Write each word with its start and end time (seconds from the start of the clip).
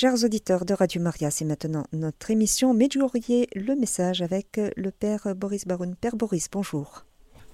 Chers 0.00 0.22
auditeurs 0.22 0.64
de 0.64 0.74
Radio 0.74 1.02
Maria, 1.02 1.28
c'est 1.32 1.44
maintenant 1.44 1.82
notre 1.92 2.30
émission 2.30 2.72
Medjugorje, 2.72 3.48
le 3.56 3.74
message 3.74 4.22
avec 4.22 4.60
le 4.76 4.92
Père 4.92 5.34
Boris 5.34 5.66
Baroun. 5.66 5.96
Père 6.00 6.14
Boris, 6.14 6.48
bonjour. 6.52 7.04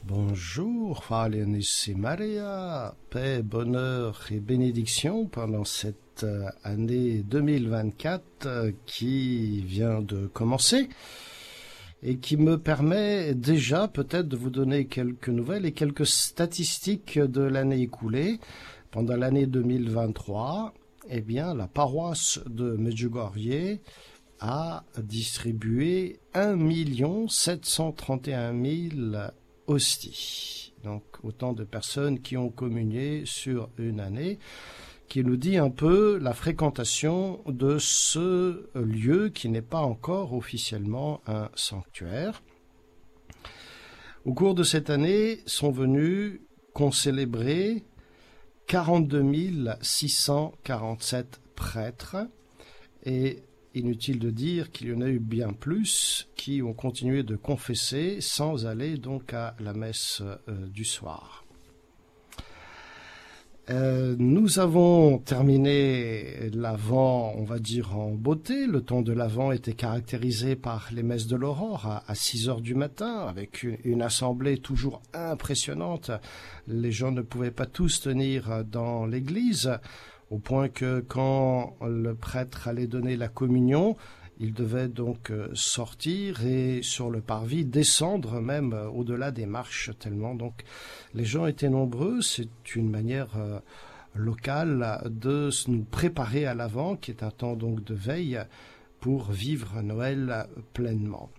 Bonjour, 0.02 1.02
et 1.32 1.94
Maria, 1.94 2.94
paix, 3.08 3.40
bonheur 3.42 4.26
et 4.30 4.40
bénédiction 4.40 5.24
pendant 5.24 5.64
cette 5.64 6.22
euh, 6.24 6.50
année 6.64 7.22
2024 7.22 8.22
euh, 8.44 8.72
qui 8.84 9.62
vient 9.62 10.02
de 10.02 10.26
commencer 10.26 10.90
et 12.02 12.18
qui 12.18 12.36
me 12.36 12.58
permet 12.58 13.34
déjà 13.34 13.88
peut-être 13.88 14.28
de 14.28 14.36
vous 14.36 14.50
donner 14.50 14.84
quelques 14.84 15.30
nouvelles 15.30 15.64
et 15.64 15.72
quelques 15.72 16.06
statistiques 16.06 17.18
de 17.18 17.40
l'année 17.40 17.80
écoulée. 17.80 18.38
Pendant 18.90 19.16
l'année 19.16 19.46
2023, 19.46 20.74
eh 21.08 21.20
bien, 21.20 21.54
la 21.54 21.66
paroisse 21.66 22.40
de 22.46 22.76
Medjugorje 22.76 23.80
a 24.40 24.84
distribué 24.98 26.20
1 26.34 27.28
731 27.28 28.52
000 28.62 29.16
hosties. 29.66 30.72
Donc, 30.82 31.02
autant 31.22 31.52
de 31.52 31.64
personnes 31.64 32.20
qui 32.20 32.36
ont 32.36 32.50
communié 32.50 33.22
sur 33.24 33.70
une 33.78 34.00
année, 34.00 34.38
qui 35.08 35.24
nous 35.24 35.36
dit 35.36 35.56
un 35.56 35.70
peu 35.70 36.18
la 36.18 36.32
fréquentation 36.32 37.40
de 37.46 37.78
ce 37.78 38.68
lieu 38.74 39.28
qui 39.28 39.48
n'est 39.48 39.62
pas 39.62 39.80
encore 39.80 40.34
officiellement 40.34 41.20
un 41.26 41.50
sanctuaire. 41.54 42.42
Au 44.24 44.32
cours 44.32 44.54
de 44.54 44.62
cette 44.62 44.90
année 44.90 45.40
sont 45.46 45.70
venus 45.70 46.40
concélébrer 46.72 47.84
42 48.66 49.76
647 49.80 51.40
prêtres 51.54 52.16
et 53.04 53.42
inutile 53.74 54.18
de 54.18 54.30
dire 54.30 54.70
qu'il 54.70 54.88
y 54.88 54.92
en 54.92 55.00
a 55.00 55.08
eu 55.08 55.18
bien 55.18 55.52
plus 55.52 56.28
qui 56.36 56.62
ont 56.62 56.74
continué 56.74 57.22
de 57.22 57.36
confesser 57.36 58.20
sans 58.20 58.66
aller 58.66 58.96
donc 58.96 59.34
à 59.34 59.54
la 59.60 59.72
messe 59.72 60.22
euh, 60.48 60.66
du 60.68 60.84
soir. 60.84 61.43
Euh, 63.70 64.14
nous 64.18 64.58
avons 64.58 65.16
terminé 65.18 66.50
l'Avent, 66.52 67.34
on 67.36 67.44
va 67.44 67.58
dire, 67.58 67.96
en 67.96 68.10
beauté. 68.10 68.66
Le 68.66 68.82
temps 68.82 69.00
de 69.00 69.12
l'Avent 69.12 69.52
était 69.52 69.72
caractérisé 69.72 70.54
par 70.54 70.90
les 70.92 71.02
messes 71.02 71.26
de 71.26 71.36
l'aurore 71.36 72.02
à, 72.06 72.14
6 72.14 72.50
heures 72.50 72.60
du 72.60 72.74
matin, 72.74 73.26
avec 73.26 73.62
une, 73.62 74.02
assemblée 74.02 74.58
toujours 74.58 75.00
impressionnante. 75.14 76.10
Les 76.68 76.92
gens 76.92 77.10
ne 77.10 77.22
pouvaient 77.22 77.50
pas 77.50 77.64
tous 77.64 78.02
tenir 78.02 78.64
dans 78.66 79.06
l'église, 79.06 79.78
au 80.30 80.38
point 80.38 80.68
que 80.68 81.00
quand 81.00 81.76
le 81.80 82.14
prêtre 82.14 82.68
allait 82.68 82.86
donner 82.86 83.16
la 83.16 83.28
communion, 83.28 83.96
il 84.38 84.52
devait 84.52 84.88
donc 84.88 85.30
euh, 85.30 85.48
sortir 85.54 86.44
et 86.44 86.80
sur 86.82 87.10
le 87.10 87.20
parvis 87.20 87.64
descendre 87.64 88.40
même 88.40 88.72
euh, 88.72 88.88
au-delà 88.88 89.30
des 89.30 89.46
marches 89.46 89.90
tellement 89.98 90.34
donc 90.34 90.64
les 91.14 91.24
gens 91.24 91.46
étaient 91.46 91.68
nombreux. 91.68 92.20
C'est 92.20 92.74
une 92.74 92.90
manière 92.90 93.36
euh, 93.36 93.60
locale 94.14 95.02
de 95.06 95.50
nous 95.68 95.84
préparer 95.84 96.46
à 96.46 96.54
l'avant, 96.54 96.96
qui 96.96 97.10
est 97.10 97.22
un 97.22 97.30
temps 97.30 97.54
donc 97.54 97.84
de 97.84 97.94
veille 97.94 98.40
pour 99.00 99.30
vivre 99.30 99.82
Noël 99.82 100.46
pleinement. 100.72 101.30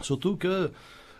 Surtout 0.00 0.36
que 0.36 0.70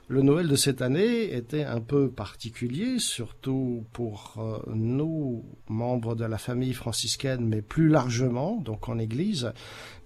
le 0.09 0.23
Noël 0.23 0.47
de 0.47 0.55
cette 0.55 0.83
année 0.83 1.35
était 1.35 1.65
un 1.65 1.81
peu 1.81 2.11
particulier, 2.11 3.01
surtout 3.01 3.85
pour 3.93 4.37
euh, 4.39 4.73
nous, 4.73 5.45
membres 5.69 6.15
de 6.15 6.25
la 6.25 6.39
famille 6.39 6.75
franciscaine, 6.75 7.45
mais 7.45 7.61
plus 7.61 7.89
largement, 7.89 8.61
donc 8.61 8.89
en 8.89 8.99
Église, 8.99 9.53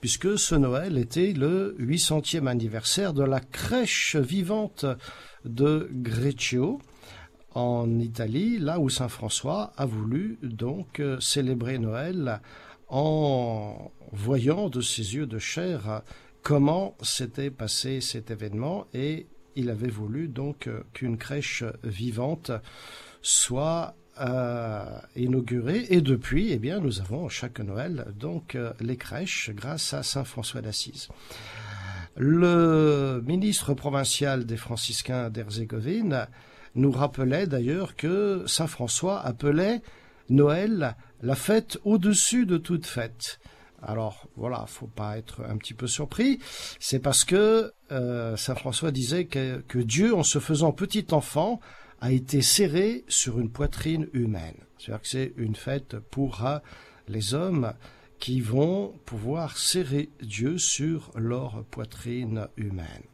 puisque 0.00 0.38
ce 0.38 0.54
Noël 0.54 0.96
était 0.96 1.32
le 1.32 1.76
800e 1.78 2.46
anniversaire 2.46 3.12
de 3.12 3.24
la 3.24 3.40
crèche 3.40 4.16
vivante 4.16 4.86
de 5.44 5.90
Greccio, 5.92 6.80
en 7.54 7.98
Italie, 7.98 8.58
là 8.58 8.78
où 8.80 8.88
Saint 8.88 9.08
François 9.08 9.72
a 9.76 9.84
voulu 9.84 10.38
donc 10.42 11.00
euh, 11.00 11.18
célébrer 11.20 11.78
Noël 11.78 12.40
en 12.88 13.90
voyant 14.12 14.70
de 14.70 14.80
ses 14.80 15.14
yeux 15.14 15.26
de 15.26 15.38
chair 15.38 16.02
comment 16.42 16.96
s'était 17.02 17.50
passé 17.50 18.00
cet 18.00 18.30
événement 18.30 18.86
et 18.94 19.26
il 19.56 19.70
avait 19.70 19.90
voulu 19.90 20.28
donc 20.28 20.66
euh, 20.66 20.82
qu'une 20.92 21.18
crèche 21.18 21.64
vivante 21.82 22.50
soit 23.22 23.94
euh, 24.20 24.84
inaugurée 25.16 25.86
et 25.88 26.00
depuis, 26.00 26.52
eh 26.52 26.58
bien, 26.58 26.80
nous 26.80 27.00
avons 27.00 27.28
chaque 27.28 27.60
Noël 27.60 28.06
donc 28.18 28.54
euh, 28.54 28.72
les 28.80 28.96
crèches 28.96 29.50
grâce 29.54 29.94
à 29.94 30.02
Saint 30.02 30.24
François 30.24 30.60
d'Assise. 30.60 31.08
Le 32.16 33.22
ministre 33.24 33.72
provincial 33.72 34.44
des 34.44 34.56
franciscains 34.56 35.30
d'Herzégovine 35.30 36.26
nous 36.74 36.90
rappelait 36.90 37.46
d'ailleurs 37.46 37.96
que 37.96 38.44
Saint 38.46 38.66
François 38.66 39.24
appelait 39.24 39.80
Noël 40.28 40.96
la 41.22 41.34
fête 41.34 41.78
au-dessus 41.84 42.46
de 42.46 42.58
toute 42.58 42.86
fête. 42.86 43.38
Alors 43.82 44.28
voilà, 44.36 44.64
faut 44.66 44.86
pas 44.86 45.18
être 45.18 45.42
un 45.48 45.56
petit 45.56 45.74
peu 45.74 45.86
surpris. 45.86 46.38
C'est 46.78 46.98
parce 46.98 47.24
que 47.24 47.72
euh, 47.92 48.36
Saint 48.36 48.54
François 48.54 48.90
disait 48.90 49.26
que, 49.26 49.78
Dieu, 49.78 50.14
en 50.14 50.22
se 50.22 50.38
faisant 50.38 50.72
petit 50.72 51.06
enfant, 51.12 51.60
a 52.00 52.12
été 52.12 52.42
serré 52.42 53.04
sur 53.08 53.38
une 53.38 53.50
poitrine 53.50 54.08
humaine. 54.12 54.56
C'est-à-dire 54.78 55.02
que 55.02 55.08
c'est 55.08 55.32
une 55.36 55.56
fête 55.56 55.98
pour 55.98 56.46
euh, 56.46 56.58
les 57.08 57.34
hommes 57.34 57.74
qui 58.18 58.40
vont 58.40 58.94
pouvoir 59.06 59.56
serrer 59.56 60.10
Dieu 60.22 60.58
sur 60.58 61.10
leur 61.14 61.64
poitrine 61.64 62.48
humaine. 62.56 63.09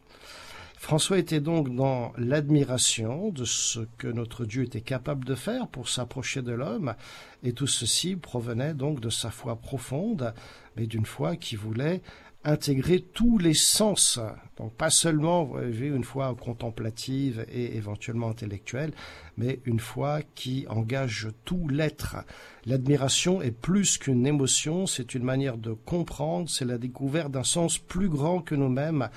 François 0.77 1.19
était 1.19 1.41
donc 1.41 1.75
dans 1.75 2.13
l'admiration 2.19 3.31
de 3.31 3.45
ce 3.45 3.81
que 3.99 4.09
notre 4.09 4.45
Dieu 4.45 4.63
était 4.63 4.83
capable 4.83 5.25
de 5.25 5.35
faire 5.35 5.69
pour 5.69 5.89
s'approcher 5.89 6.43
de 6.43 6.53
l'homme, 6.53 6.95
et 7.43 7.53
tout 7.53 7.67
ceci 7.67 8.15
provenait 8.15 8.75
donc 8.75 9.01
de 9.01 9.11
sa 9.11 9.31
foi 9.31 9.57
profonde, 9.57 10.35
mais 10.77 10.87
d'une 10.87 11.07
foi 11.07 11.37
qui 11.37 11.57
voulait 11.57 12.03
intégrer 12.45 13.01
tous 13.01 13.39
les 13.39 13.55
sens, 13.55 14.21
donc 14.57 14.73
pas 14.75 14.91
seulement 14.91 15.59
une 15.61 16.05
foi 16.05 16.33
contemplative 16.41 17.45
et 17.51 17.77
éventuellement 17.77 18.29
intellectuelle, 18.29 18.93
mais 19.37 19.59
une 19.65 19.81
foi 19.81 20.21
qui 20.37 20.65
engage 20.69 21.29
tout 21.45 21.67
l'être. 21.69 22.17
L'admiration 22.65 23.43
est 23.43 23.51
plus 23.51 23.99
qu'une 23.99 24.27
émotion, 24.27 24.87
c'est 24.87 25.15
une 25.15 25.25
manière 25.25 25.57
de 25.57 25.73
comprendre, 25.73 26.49
c'est 26.49 26.65
la 26.65 26.79
découverte 26.79 27.33
d'un 27.33 27.43
sens 27.43 27.79
plus 27.79 28.09
grand 28.09 28.41
que 28.41 28.55
nous-mêmes, 28.55 29.09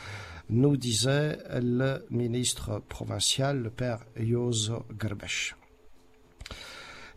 nous 0.50 0.78
disait 0.78 1.38
le 1.62 2.06
ministre 2.10 2.82
provincial, 2.90 3.62
le 3.62 3.70
père 3.70 4.00
Jozo 4.16 4.86
Gerbesh. 5.00 5.56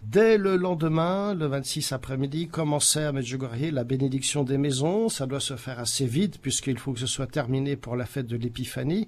Dès 0.05 0.37
le 0.37 0.57
lendemain, 0.57 1.33
le 1.33 1.47
26 1.47 1.93
après-midi, 1.93 2.49
commençait 2.49 3.05
à 3.05 3.13
Medjugorje 3.13 3.71
la 3.71 3.85
bénédiction 3.85 4.43
des 4.43 4.59
maisons. 4.59 5.09
Ça 5.09 5.27
doit 5.27 5.39
se 5.39 5.55
faire 5.55 5.79
assez 5.79 6.07
vite 6.07 6.41
puisqu'il 6.41 6.77
faut 6.77 6.93
que 6.93 6.99
ce 6.99 7.07
soit 7.07 7.29
terminé 7.29 7.77
pour 7.77 7.95
la 7.95 8.05
fête 8.05 8.27
de 8.27 8.37
l'épiphanie. 8.37 9.07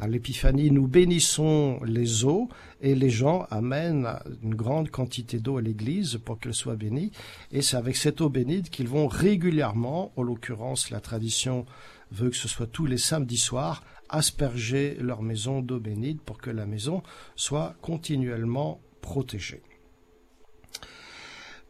À 0.00 0.08
l'épiphanie, 0.08 0.72
nous 0.72 0.88
bénissons 0.88 1.78
les 1.84 2.24
eaux 2.24 2.48
et 2.80 2.96
les 2.96 3.08
gens 3.08 3.46
amènent 3.50 4.08
une 4.42 4.56
grande 4.56 4.90
quantité 4.90 5.38
d'eau 5.38 5.58
à 5.58 5.62
l'église 5.62 6.18
pour 6.24 6.40
qu'elle 6.40 6.54
soit 6.54 6.74
bénie. 6.74 7.12
Et 7.52 7.62
c'est 7.62 7.76
avec 7.76 7.94
cette 7.94 8.20
eau 8.20 8.28
bénite 8.28 8.68
qu'ils 8.68 8.88
vont 8.88 9.06
régulièrement, 9.06 10.12
en 10.16 10.24
l'occurrence 10.24 10.90
la 10.90 10.98
tradition 10.98 11.66
veut 12.12 12.30
que 12.30 12.36
ce 12.36 12.48
soit 12.48 12.66
tous 12.66 12.86
les 12.86 12.98
samedis 12.98 13.38
soirs, 13.38 13.82
asperger 14.08 14.96
leur 15.00 15.22
maison 15.22 15.60
d'eau 15.60 15.80
bénite 15.80 16.20
pour 16.20 16.38
que 16.38 16.50
la 16.50 16.66
maison 16.66 17.02
soit 17.34 17.74
continuellement 17.80 18.80
protégée. 19.00 19.62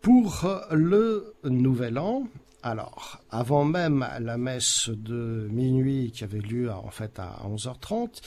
Pour 0.00 0.48
le 0.72 1.34
nouvel 1.44 1.98
an, 1.98 2.26
alors, 2.64 3.20
avant 3.30 3.64
même 3.64 4.06
la 4.20 4.38
messe 4.38 4.88
de 4.88 5.48
minuit 5.50 6.12
qui 6.12 6.22
avait 6.22 6.38
lieu 6.38 6.70
en 6.70 6.90
fait 6.90 7.18
à 7.18 7.40
11h30, 7.44 8.20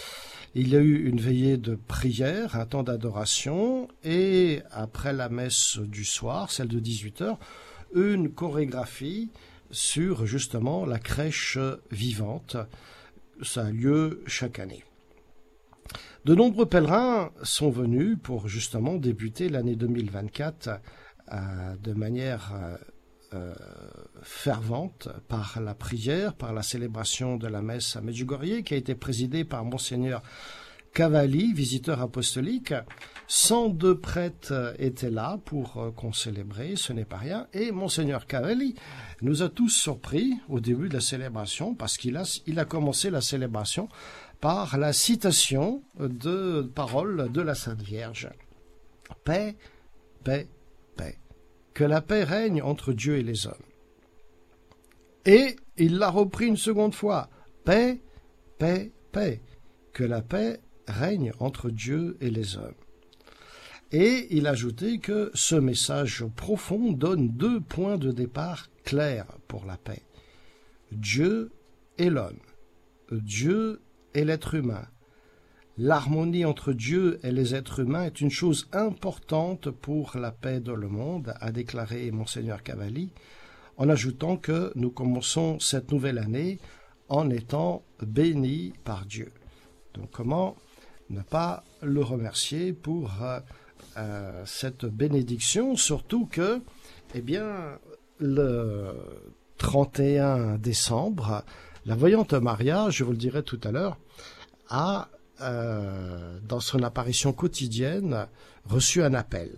il 0.55 0.67
y 0.67 0.75
a 0.75 0.79
eu 0.79 1.07
une 1.07 1.21
veillée 1.21 1.55
de 1.55 1.75
prière, 1.75 2.57
un 2.57 2.65
temps 2.65 2.83
d'adoration, 2.83 3.87
et 4.03 4.61
après 4.71 5.13
la 5.13 5.29
messe 5.29 5.77
du 5.79 6.03
soir, 6.03 6.51
celle 6.51 6.67
de 6.67 6.81
18h, 6.81 7.37
une 7.93 8.29
chorégraphie 8.29 9.29
sur 9.71 10.25
justement 10.25 10.85
la 10.85 10.99
crèche 10.99 11.57
vivante. 11.91 12.57
Ça 13.41 13.65
a 13.65 13.71
lieu 13.71 14.23
chaque 14.27 14.59
année. 14.59 14.83
De 16.25 16.33
nombreux 16.33 16.65
pèlerins 16.65 17.31
sont 17.43 17.69
venus 17.69 18.17
pour 18.23 18.47
justement 18.47 18.95
débuter 18.95 19.47
l'année 19.47 19.75
2024 19.75 20.69
euh, 21.31 21.75
de 21.83 21.93
manière 21.93 22.51
euh, 22.55 22.77
euh, 23.33 23.53
fervente 24.23 25.09
par 25.27 25.59
la 25.61 25.75
prière, 25.75 26.33
par 26.33 26.53
la 26.53 26.63
célébration 26.63 27.37
de 27.37 27.47
la 27.47 27.61
messe 27.61 27.95
à 27.95 28.01
Medjugorje 28.01 28.63
qui 28.63 28.73
a 28.73 28.77
été 28.77 28.95
présidée 28.95 29.43
par 29.43 29.65
monseigneur 29.65 30.23
Cavalli, 30.95 31.51
visiteur 31.51 31.99
apostolique. 31.99 32.73
102 33.27 33.99
prêtres 33.99 34.73
étaient 34.79 35.09
là 35.09 35.37
pour 35.43 35.75
euh, 35.77 35.91
qu'on 35.91 36.13
célébrait, 36.13 36.77
ce 36.77 36.93
n'est 36.93 37.03
pas 37.03 37.17
rien. 37.17 37.47
Et 37.51 37.73
Monseigneur 37.73 38.25
Cavalli 38.27 38.75
nous 39.21 39.43
a 39.43 39.49
tous 39.49 39.67
surpris 39.67 40.35
au 40.47 40.61
début 40.61 40.87
de 40.87 40.93
la 40.93 41.01
célébration 41.01 41.75
parce 41.75 41.97
qu'il 41.97 42.15
a, 42.15 42.23
il 42.47 42.59
a 42.59 42.65
commencé 42.65 43.09
la 43.09 43.19
célébration 43.19 43.89
par 44.39 44.77
la 44.77 44.93
citation 44.93 45.83
de 45.99 46.61
paroles 46.61 47.29
de 47.29 47.41
la 47.41 47.55
Sainte 47.55 47.81
Vierge. 47.81 48.29
Paix, 49.25 49.57
paix, 50.23 50.47
paix. 50.95 51.17
Que 51.73 51.83
la 51.83 51.99
paix 51.99 52.23
règne 52.23 52.61
entre 52.61 52.93
Dieu 52.93 53.17
et 53.17 53.23
les 53.23 53.47
hommes. 53.47 53.53
Et 55.25 55.57
il 55.75 55.97
l'a 55.97 56.09
repris 56.09 56.45
une 56.45 56.55
seconde 56.55 56.95
fois. 56.95 57.29
Paix, 57.65 58.01
paix, 58.59 58.93
paix. 59.11 59.41
Que 59.91 60.05
la 60.05 60.21
paix 60.21 60.61
règne 60.87 61.31
entre 61.39 61.69
Dieu 61.69 62.17
et 62.21 62.29
les 62.29 62.57
hommes. 62.57 62.73
Et 63.91 64.27
il 64.31 64.47
ajoutait 64.47 64.97
que 64.97 65.31
ce 65.33 65.55
message 65.55 66.25
profond 66.35 66.91
donne 66.91 67.29
deux 67.29 67.61
points 67.61 67.97
de 67.97 68.11
départ 68.11 68.67
clairs 68.83 69.27
pour 69.47 69.65
la 69.65 69.77
paix. 69.77 70.01
Dieu 70.91 71.51
et 71.97 72.09
l'homme. 72.09 72.39
Dieu 73.11 73.81
et 74.13 74.25
l'être 74.25 74.55
humain. 74.55 74.87
L'harmonie 75.77 76.45
entre 76.45 76.71
Dieu 76.71 77.19
et 77.23 77.31
les 77.31 77.53
êtres 77.53 77.81
humains 77.81 78.05
est 78.05 78.21
une 78.21 78.31
chose 78.31 78.69
importante 78.71 79.69
pour 79.69 80.17
la 80.17 80.31
paix 80.31 80.61
dans 80.61 80.75
le 80.75 80.87
monde, 80.87 81.33
a 81.41 81.51
déclaré 81.51 82.09
monseigneur 82.11 82.63
Cavalli, 82.63 83.11
en 83.77 83.89
ajoutant 83.89 84.37
que 84.37 84.71
nous 84.75 84.89
commençons 84.89 85.59
cette 85.59 85.91
nouvelle 85.91 86.17
année 86.17 86.59
en 87.09 87.29
étant 87.29 87.83
bénis 88.01 88.73
par 88.85 89.05
Dieu. 89.05 89.33
Donc 89.93 90.11
comment 90.11 90.55
ne 91.09 91.21
pas 91.21 91.63
le 91.81 92.01
remercier 92.01 92.73
pour 92.73 93.11
euh, 93.21 93.39
euh, 93.97 94.43
cette 94.45 94.85
bénédiction, 94.85 95.75
surtout 95.75 96.25
que, 96.25 96.61
eh 97.13 97.21
bien, 97.21 97.79
le 98.19 98.93
31 99.57 100.57
décembre, 100.57 101.43
la 101.85 101.95
voyante 101.95 102.33
Maria, 102.33 102.89
je 102.89 103.03
vous 103.03 103.11
le 103.11 103.17
dirai 103.17 103.43
tout 103.43 103.59
à 103.63 103.71
l'heure, 103.71 103.97
a, 104.69 105.09
euh, 105.41 106.39
dans 106.47 106.59
son 106.59 106.81
apparition 106.83 107.33
quotidienne, 107.33 108.27
reçu 108.65 109.03
un 109.03 109.13
appel. 109.13 109.51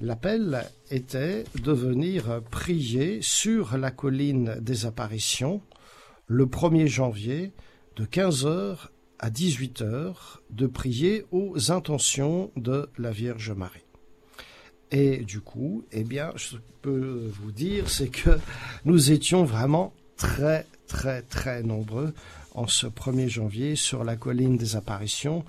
L'appel 0.00 0.64
était 0.90 1.44
de 1.62 1.72
venir 1.72 2.42
prier 2.50 3.20
sur 3.22 3.78
la 3.78 3.92
colline 3.92 4.56
des 4.60 4.86
apparitions 4.86 5.62
le 6.26 6.46
1er 6.46 6.88
janvier 6.88 7.52
de 7.96 8.04
15h 8.04 8.88
à 9.18 9.30
18h 9.30 10.14
de 10.50 10.66
prier 10.66 11.24
aux 11.30 11.70
intentions 11.70 12.50
de 12.56 12.88
la 12.98 13.10
Vierge 13.10 13.52
Marie. 13.52 13.84
Et 14.90 15.18
du 15.18 15.40
coup, 15.40 15.84
eh 15.92 16.04
bien, 16.04 16.32
je 16.36 16.56
peux 16.82 17.30
vous 17.40 17.52
dire, 17.52 17.90
c'est 17.90 18.08
que 18.08 18.38
nous 18.84 19.10
étions 19.10 19.44
vraiment 19.44 19.92
très, 20.16 20.66
très, 20.86 21.22
très 21.22 21.62
nombreux 21.62 22.14
en 22.54 22.66
ce 22.66 22.86
1er 22.86 23.28
janvier 23.28 23.76
sur 23.76 24.04
la 24.04 24.16
colline 24.16 24.56
des 24.56 24.76
apparitions 24.76 25.44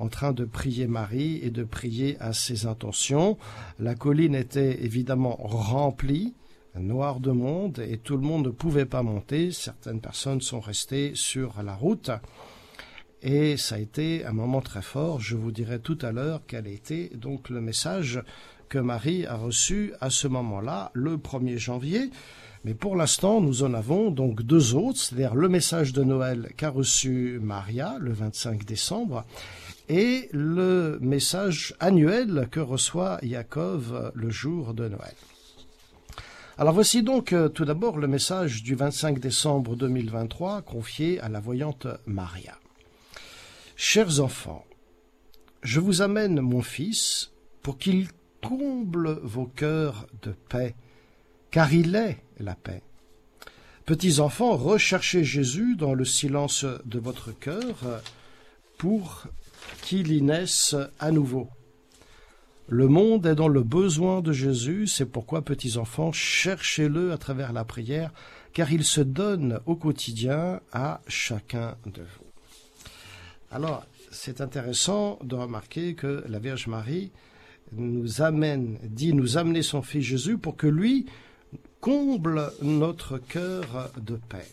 en 0.00 0.08
train 0.08 0.32
de 0.32 0.44
prier 0.44 0.86
Marie 0.86 1.40
et 1.42 1.50
de 1.50 1.62
prier 1.62 2.16
à 2.20 2.32
ses 2.32 2.66
intentions. 2.66 3.36
La 3.78 3.94
colline 3.94 4.34
était 4.34 4.82
évidemment 4.82 5.36
remplie, 5.36 6.34
noire 6.74 7.20
de 7.20 7.30
monde, 7.30 7.78
et 7.86 7.98
tout 7.98 8.16
le 8.16 8.22
monde 8.22 8.46
ne 8.46 8.50
pouvait 8.50 8.86
pas 8.86 9.02
monter. 9.02 9.52
Certaines 9.52 10.00
personnes 10.00 10.40
sont 10.40 10.60
restées 10.60 11.12
sur 11.14 11.62
la 11.62 11.74
route. 11.74 12.10
Et 13.22 13.56
ça 13.56 13.74
a 13.74 13.78
été 13.78 14.24
un 14.24 14.32
moment 14.32 14.60
très 14.60 14.82
fort. 14.82 15.20
Je 15.20 15.36
vous 15.36 15.52
dirai 15.52 15.78
tout 15.78 15.98
à 16.00 16.12
l'heure 16.12 16.42
quel 16.46 16.66
était 16.66 17.10
donc 17.14 17.50
le 17.50 17.60
message 17.60 18.22
que 18.68 18.78
Marie 18.78 19.26
a 19.26 19.36
reçu 19.36 19.92
à 20.00 20.10
ce 20.10 20.28
moment-là, 20.28 20.90
le 20.94 21.16
1er 21.16 21.58
janvier. 21.58 22.10
Mais 22.64 22.74
pour 22.74 22.96
l'instant, 22.96 23.40
nous 23.40 23.62
en 23.62 23.74
avons 23.74 24.10
donc 24.10 24.42
deux 24.42 24.74
autres, 24.74 24.98
c'est-à-dire 24.98 25.34
le 25.34 25.48
message 25.48 25.92
de 25.92 26.04
Noël 26.04 26.52
qu'a 26.56 26.70
reçu 26.70 27.38
Maria 27.42 27.96
le 27.98 28.12
25 28.12 28.64
décembre 28.64 29.24
et 29.88 30.28
le 30.32 30.98
message 31.00 31.74
annuel 31.80 32.48
que 32.50 32.60
reçoit 32.60 33.18
Yaakov 33.22 34.12
le 34.14 34.30
jour 34.30 34.72
de 34.72 34.88
Noël. 34.88 35.14
Alors 36.58 36.74
voici 36.74 37.02
donc 37.02 37.32
euh, 37.32 37.48
tout 37.48 37.64
d'abord 37.64 37.96
le 37.96 38.06
message 38.06 38.62
du 38.62 38.74
25 38.74 39.18
décembre 39.18 39.76
2023 39.76 40.60
confié 40.62 41.18
à 41.20 41.30
la 41.30 41.40
voyante 41.40 41.86
Maria. 42.04 42.58
Chers 43.82 44.20
enfants, 44.20 44.66
je 45.62 45.80
vous 45.80 46.02
amène 46.02 46.42
mon 46.42 46.60
Fils 46.60 47.32
pour 47.62 47.78
qu'il 47.78 48.08
comble 48.46 49.18
vos 49.22 49.46
cœurs 49.46 50.06
de 50.20 50.32
paix, 50.32 50.74
car 51.50 51.72
il 51.72 51.96
est 51.96 52.22
la 52.38 52.54
paix. 52.54 52.82
Petits 53.86 54.20
enfants, 54.20 54.54
recherchez 54.54 55.24
Jésus 55.24 55.76
dans 55.76 55.94
le 55.94 56.04
silence 56.04 56.66
de 56.84 56.98
votre 56.98 57.32
cœur 57.32 58.02
pour 58.76 59.26
qu'il 59.80 60.12
y 60.12 60.20
naisse 60.20 60.76
à 60.98 61.10
nouveau. 61.10 61.48
Le 62.68 62.86
monde 62.86 63.24
est 63.24 63.34
dans 63.34 63.48
le 63.48 63.62
besoin 63.62 64.20
de 64.20 64.32
Jésus, 64.32 64.88
c'est 64.88 65.06
pourquoi, 65.06 65.40
petits 65.40 65.78
enfants, 65.78 66.12
cherchez-le 66.12 67.12
à 67.12 67.16
travers 67.16 67.54
la 67.54 67.64
prière, 67.64 68.12
car 68.52 68.70
il 68.74 68.84
se 68.84 69.00
donne 69.00 69.58
au 69.64 69.74
quotidien 69.74 70.60
à 70.70 71.00
chacun 71.08 71.78
de 71.86 72.02
vous. 72.02 72.29
Alors, 73.52 73.84
c'est 74.12 74.40
intéressant 74.40 75.18
de 75.24 75.34
remarquer 75.34 75.94
que 75.94 76.24
la 76.28 76.38
Vierge 76.38 76.68
Marie 76.68 77.10
nous 77.72 78.22
amène, 78.22 78.78
dit 78.84 79.12
nous 79.12 79.38
amener 79.38 79.62
son 79.62 79.82
Fils 79.82 80.04
Jésus 80.04 80.38
pour 80.38 80.56
que 80.56 80.68
lui 80.68 81.06
comble 81.80 82.52
notre 82.62 83.18
cœur 83.18 83.90
de 84.00 84.14
paix. 84.14 84.46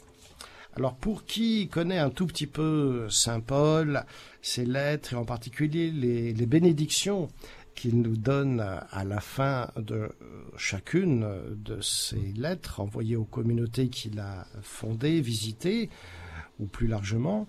Alors 0.75 0.95
pour 0.95 1.25
qui 1.25 1.67
connaît 1.67 1.99
un 1.99 2.09
tout 2.09 2.25
petit 2.25 2.47
peu 2.47 3.07
Saint 3.09 3.39
Paul, 3.39 4.03
ses 4.41 4.65
lettres 4.65 5.13
et 5.13 5.15
en 5.15 5.25
particulier 5.25 5.91
les, 5.91 6.33
les 6.33 6.45
bénédictions 6.45 7.27
qu'il 7.75 8.01
nous 8.01 8.17
donne 8.17 8.59
à 8.91 9.03
la 9.03 9.19
fin 9.19 9.69
de 9.75 10.09
chacune 10.55 11.27
de 11.55 11.79
ces 11.81 12.33
lettres 12.35 12.79
envoyées 12.79 13.15
aux 13.15 13.25
communautés 13.25 13.89
qu'il 13.89 14.19
a 14.19 14.47
fondées, 14.63 15.21
visitées, 15.21 15.91
ou 16.59 16.65
plus 16.65 16.87
largement, 16.87 17.47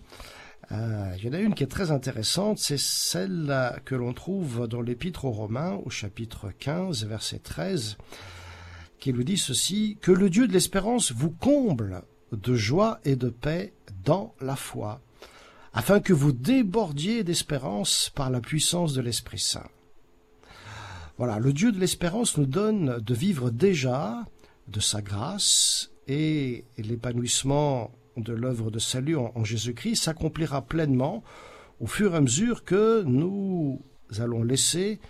euh, 0.71 1.15
il 1.17 1.25
y 1.25 1.29
en 1.29 1.33
a 1.33 1.39
une 1.39 1.55
qui 1.55 1.63
est 1.63 1.69
très 1.69 1.91
intéressante, 1.91 2.59
c'est 2.59 2.79
celle 2.79 3.81
que 3.85 3.95
l'on 3.95 4.13
trouve 4.13 4.69
dans 4.69 4.83
l'Épître 4.83 5.25
aux 5.25 5.31
Romains, 5.31 5.81
au 5.85 5.91
chapitre 5.91 6.53
15, 6.59 7.07
verset 7.07 7.39
13, 7.39 7.97
qui 8.99 9.13
nous 9.13 9.23
dit 9.23 9.39
ceci, 9.39 9.97
que 10.03 10.13
le 10.13 10.29
Dieu 10.29 10.47
de 10.47 10.53
l'espérance 10.53 11.13
vous 11.13 11.31
comble 11.31 12.03
de 12.33 12.55
joie 12.55 13.01
et 13.05 13.17
de 13.17 13.31
paix 13.31 13.73
dans 14.05 14.35
la 14.41 14.57
foi, 14.57 15.01
afin 15.73 16.01
que 16.01 16.13
vous 16.13 16.33
débordiez 16.33 17.25
d'espérance 17.25 18.11
par 18.15 18.31
la 18.31 18.41
puissance 18.41 18.93
de 18.93 19.01
l'Esprit 19.01 19.39
Saint. 19.39 19.69
Voilà, 21.17 21.39
le 21.39 21.53
Dieu 21.53 21.73
de 21.73 21.81
l'espérance 21.81 22.37
nous 22.37 22.47
donne 22.47 23.01
de 23.01 23.15
vivre 23.15 23.51
déjà 23.51 24.25
de 24.69 24.81
sa 24.81 25.03
grâce 25.03 25.91
et 26.07 26.65
l'épanouissement 26.77 27.91
de 28.21 28.33
l'œuvre 28.33 28.71
de 28.71 28.79
salut 28.79 29.17
en, 29.17 29.45
Jésus-Christ 29.45 30.05
s'accomplira 30.05 30.63
pleinement 30.63 31.23
au 31.81 31.87
fur 31.87 32.15
et 32.15 32.17
à 32.17 32.21
mesure 32.21 32.65
que 32.65 33.03
nous 33.03 33.81
allons 34.19 34.43
laisser 34.43 35.01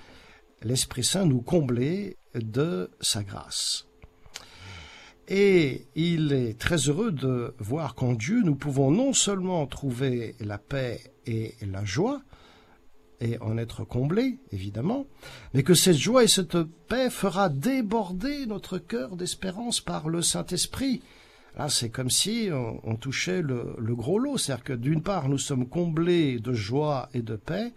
l'Esprit 0.63 1.05
Saint 1.05 1.25
nous 1.25 1.41
combler 1.41 2.17
de 2.35 2.91
sa 3.01 3.23
grâce. 3.23 3.87
Et 5.29 5.87
il 5.95 6.33
est 6.33 6.59
très 6.59 6.89
heureux 6.89 7.13
de 7.13 7.55
voir 7.59 7.95
qu'en 7.95 8.15
Dieu, 8.15 8.43
nous 8.43 8.55
pouvons 8.55 8.91
non 8.91 9.13
seulement 9.13 9.67
trouver 9.67 10.37
la 10.41 10.57
paix 10.57 11.01
et 11.27 11.55
la 11.61 11.85
joie, 11.85 12.23
et 13.21 13.39
en 13.41 13.59
être 13.59 13.85
comblés, 13.85 14.39
évidemment, 14.53 15.07
mais 15.53 15.63
que 15.63 15.75
cette 15.75 15.97
joie 15.97 16.25
et 16.25 16.29
cette 16.29 16.63
paix 16.89 17.11
fera 17.11 17.49
déborder 17.49 18.47
notre 18.47 18.79
cœur 18.79 19.17
d'espérance 19.17 19.81
par 19.81 20.09
le 20.09 20.23
Saint-Esprit, 20.23 21.03
Là, 21.59 21.69
c'est 21.69 21.91
comme 21.91 22.11
si 22.11 22.51
on, 22.53 22.95
touchait 22.95 23.43
le, 23.43 23.95
gros 23.95 24.19
lot. 24.19 24.39
C'est-à-dire 24.39 24.65
que 24.65 24.73
d'une 24.73 25.03
part, 25.03 25.29
nous 25.29 25.39
sommes 25.39 25.69
comblés 25.69 26.39
de 26.39 26.53
joie 26.53 27.09
et 27.15 27.23
de 27.23 27.35
paix, 27.35 27.73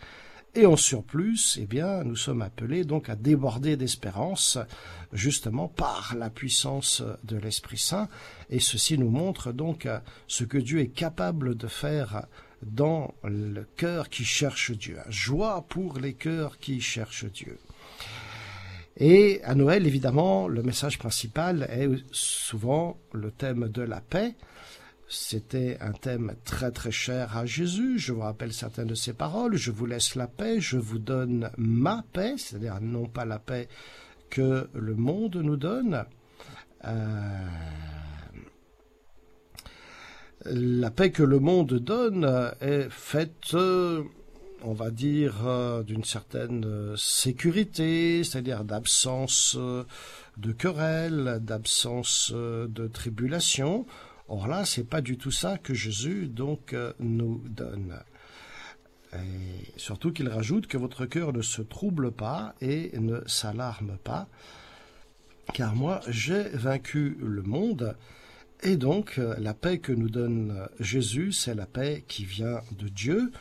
et 0.53 0.65
en 0.65 0.75
surplus, 0.75 1.57
eh 1.59 1.65
bien, 1.65 2.03
nous 2.03 2.17
sommes 2.17 2.41
appelés 2.41 2.83
donc 2.83 3.09
à 3.09 3.15
déborder 3.15 3.77
d'espérance, 3.77 4.59
justement 5.13 5.67
par 5.67 6.13
la 6.17 6.29
puissance 6.29 7.01
de 7.23 7.37
l'Esprit 7.37 7.77
Saint. 7.77 8.09
Et 8.49 8.59
ceci 8.59 8.97
nous 8.97 9.09
montre 9.09 9.51
donc 9.51 9.87
ce 10.27 10.43
que 10.43 10.57
Dieu 10.57 10.79
est 10.79 10.89
capable 10.89 11.55
de 11.55 11.67
faire 11.67 12.27
dans 12.61 13.15
le 13.23 13.63
cœur 13.77 14.09
qui 14.09 14.25
cherche 14.25 14.71
Dieu. 14.71 14.97
Joie 15.09 15.65
pour 15.67 15.99
les 15.99 16.13
cœurs 16.13 16.59
qui 16.59 16.81
cherchent 16.81 17.31
Dieu. 17.31 17.57
Et 18.97 19.41
à 19.43 19.55
Noël, 19.55 19.87
évidemment, 19.87 20.47
le 20.47 20.63
message 20.63 20.99
principal 20.99 21.67
est 21.69 21.89
souvent 22.11 22.97
le 23.13 23.31
thème 23.31 23.69
de 23.69 23.81
la 23.81 24.01
paix. 24.01 24.35
C'était 25.07 25.77
un 25.81 25.91
thème 25.91 26.35
très 26.45 26.71
très 26.71 26.91
cher 26.91 27.37
à 27.37 27.45
Jésus. 27.45 27.99
Je 27.99 28.13
vous 28.13 28.21
rappelle 28.21 28.53
certaines 28.53 28.87
de 28.87 28.95
ses 28.95 29.13
paroles. 29.13 29.55
Je 29.55 29.71
vous 29.71 29.85
laisse 29.85 30.15
la 30.15 30.27
paix, 30.27 30.61
je 30.61 30.77
vous 30.77 30.99
donne 30.99 31.51
ma 31.57 32.03
paix, 32.13 32.35
c'est-à-dire 32.37 32.79
non 32.81 33.07
pas 33.07 33.25
la 33.25 33.39
paix 33.39 33.67
que 34.29 34.69
le 34.73 34.95
monde 34.95 35.35
nous 35.35 35.57
donne. 35.57 36.05
Euh, 36.85 37.47
la 40.45 40.91
paix 40.91 41.11
que 41.11 41.23
le 41.23 41.39
monde 41.39 41.73
donne 41.73 42.53
est 42.61 42.89
faite, 42.89 43.55
on 44.63 44.73
va 44.73 44.91
dire, 44.91 45.83
d'une 45.85 46.03
certaine 46.03 46.95
sécurité, 46.97 48.23
c'est-à-dire 48.23 48.63
d'absence 48.63 49.57
de 50.37 50.51
querelle, 50.51 51.39
d'absence 51.41 52.31
de 52.33 52.87
tribulation. 52.87 53.85
Or 54.27 54.47
là, 54.47 54.63
c'est 54.63 54.87
pas 54.87 55.01
du 55.01 55.17
tout 55.17 55.31
ça 55.31 55.57
que 55.57 55.73
Jésus 55.73 56.27
donc 56.27 56.73
euh, 56.73 56.93
nous 56.99 57.43
donne. 57.49 57.99
Surtout 59.75 60.13
qu'il 60.13 60.29
rajoute 60.29 60.67
que 60.67 60.77
votre 60.77 61.05
cœur 61.05 61.33
ne 61.33 61.41
se 61.41 61.61
trouble 61.61 62.13
pas 62.13 62.55
et 62.61 62.97
ne 62.97 63.19
s'alarme 63.27 63.97
pas, 64.05 64.29
car 65.53 65.75
moi 65.75 65.99
j'ai 66.07 66.43
vaincu 66.53 67.17
le 67.19 67.41
monde, 67.41 67.97
et 68.63 68.77
donc 68.77 69.15
euh, 69.17 69.35
la 69.37 69.53
paix 69.53 69.79
que 69.79 69.91
nous 69.91 70.09
donne 70.09 70.67
Jésus, 70.79 71.33
c'est 71.33 71.55
la 71.55 71.65
paix 71.65 72.05
qui 72.07 72.23
vient 72.23 72.61
de 72.77 72.87
Dieu. 72.87 73.31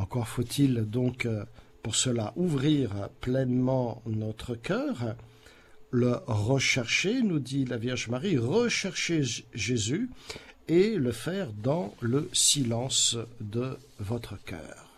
Encore 0.00 0.28
faut-il 0.28 0.86
donc 0.88 1.26
euh, 1.26 1.44
pour 1.82 1.94
cela 1.94 2.32
ouvrir 2.36 3.10
pleinement 3.20 4.02
notre 4.06 4.54
cœur 4.54 5.14
le 5.90 6.20
rechercher, 6.26 7.20
nous 7.22 7.40
dit 7.40 7.64
la 7.64 7.76
Vierge 7.76 8.08
Marie, 8.08 8.38
rechercher 8.38 9.22
Jésus 9.52 10.08
et 10.68 10.94
le 10.94 11.10
faire 11.10 11.52
dans 11.52 11.92
le 12.00 12.30
silence 12.32 13.18
de 13.40 13.76
votre 13.98 14.42
cœur. 14.44 14.88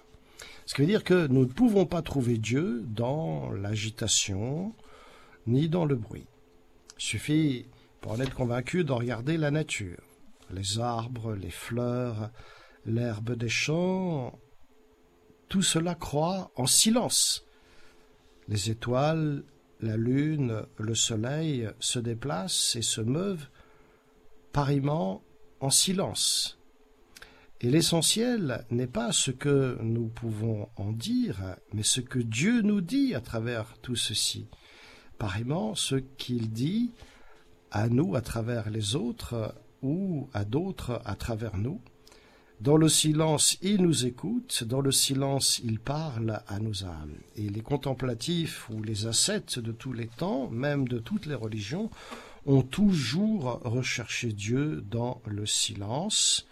Ce 0.66 0.74
qui 0.74 0.82
veut 0.82 0.86
dire 0.86 1.02
que 1.02 1.26
nous 1.26 1.40
ne 1.40 1.52
pouvons 1.52 1.86
pas 1.86 2.02
trouver 2.02 2.36
Dieu 2.36 2.84
dans 2.86 3.50
l'agitation 3.52 4.74
ni 5.46 5.68
dans 5.68 5.86
le 5.86 5.96
bruit. 5.96 6.26
Il 6.98 7.02
suffit, 7.02 7.66
pour 8.00 8.12
en 8.12 8.20
être 8.20 8.34
convaincu, 8.34 8.84
de 8.84 8.92
regarder 8.92 9.36
la 9.38 9.50
nature. 9.50 10.02
Les 10.52 10.78
arbres, 10.78 11.34
les 11.34 11.50
fleurs, 11.50 12.30
l'herbe 12.84 13.34
des 13.34 13.48
champs, 13.48 14.38
tout 15.52 15.60
cela 15.60 15.94
croît 15.94 16.50
en 16.56 16.66
silence. 16.66 17.44
Les 18.48 18.70
étoiles 18.70 19.44
la 19.82 19.98
lune, 19.98 20.62
le 20.78 20.94
soleil 20.94 21.68
se 21.78 21.98
déplacent 21.98 22.74
et 22.74 22.80
se 22.80 23.02
meuvent 23.02 23.48
pareillement 24.54 25.22
en 25.60 25.68
silence. 25.68 26.58
Et 27.60 27.68
l'essentiel 27.68 28.64
n'est 28.70 28.86
pas 28.86 29.12
ce 29.12 29.30
que 29.30 29.76
nous 29.82 30.08
pouvons 30.08 30.70
en 30.76 30.90
dire, 30.90 31.56
mais 31.74 31.82
ce 31.82 32.00
que 32.00 32.18
Dieu 32.18 32.62
nous 32.62 32.80
dit 32.80 33.14
à 33.14 33.20
travers 33.20 33.76
tout 33.82 33.96
ceci. 33.96 34.46
Pareillement, 35.18 35.74
ce 35.74 35.96
qu'il 35.96 36.50
dit 36.50 36.92
à 37.70 37.90
nous 37.90 38.16
à 38.16 38.22
travers 38.22 38.70
les 38.70 38.96
autres 38.96 39.54
ou 39.82 40.30
à 40.32 40.46
d'autres 40.46 41.02
à 41.04 41.14
travers 41.14 41.58
nous. 41.58 41.82
Dans 42.62 42.76
le 42.76 42.88
silence, 42.88 43.58
il 43.60 43.82
nous 43.82 44.06
écoute, 44.06 44.62
dans 44.62 44.80
le 44.80 44.92
silence, 44.92 45.60
il 45.64 45.80
parle 45.80 46.42
à 46.46 46.60
nos 46.60 46.84
âmes. 46.84 47.16
Et 47.34 47.48
les 47.48 47.60
contemplatifs 47.60 48.70
ou 48.70 48.84
les 48.84 49.08
ascètes 49.08 49.58
de 49.58 49.72
tous 49.72 49.92
les 49.92 50.06
temps, 50.06 50.48
même 50.48 50.86
de 50.86 51.00
toutes 51.00 51.26
les 51.26 51.34
religions, 51.34 51.90
ont 52.46 52.62
toujours 52.62 53.60
recherché 53.64 54.32
Dieu 54.32 54.80
dans 54.88 55.20
le 55.26 55.44
silence, 55.44 56.46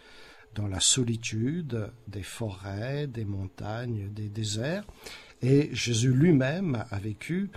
dans 0.57 0.67
la 0.67 0.81
solitude 0.81 1.93
des 2.09 2.25
forêts, 2.25 3.07
des 3.07 3.25
montagnes, 3.25 4.09
des 4.13 4.29
déserts. 4.29 4.83
Et 5.43 5.69
Jésus 5.73 6.13
lui-même 6.13 6.85
a 6.91 6.99
vécu 6.99 7.53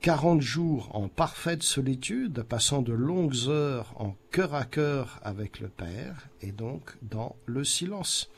Quarante 0.00 0.40
jours 0.40 0.94
en 0.94 1.08
parfaite 1.08 1.64
solitude, 1.64 2.44
passant 2.44 2.82
de 2.82 2.92
longues 2.92 3.48
heures 3.48 3.92
en 3.96 4.16
cœur 4.30 4.54
à 4.54 4.64
cœur 4.64 5.18
avec 5.22 5.58
le 5.58 5.68
Père, 5.68 6.28
et 6.40 6.52
donc 6.52 6.96
dans 7.02 7.34
le 7.46 7.64
silence. 7.64 8.30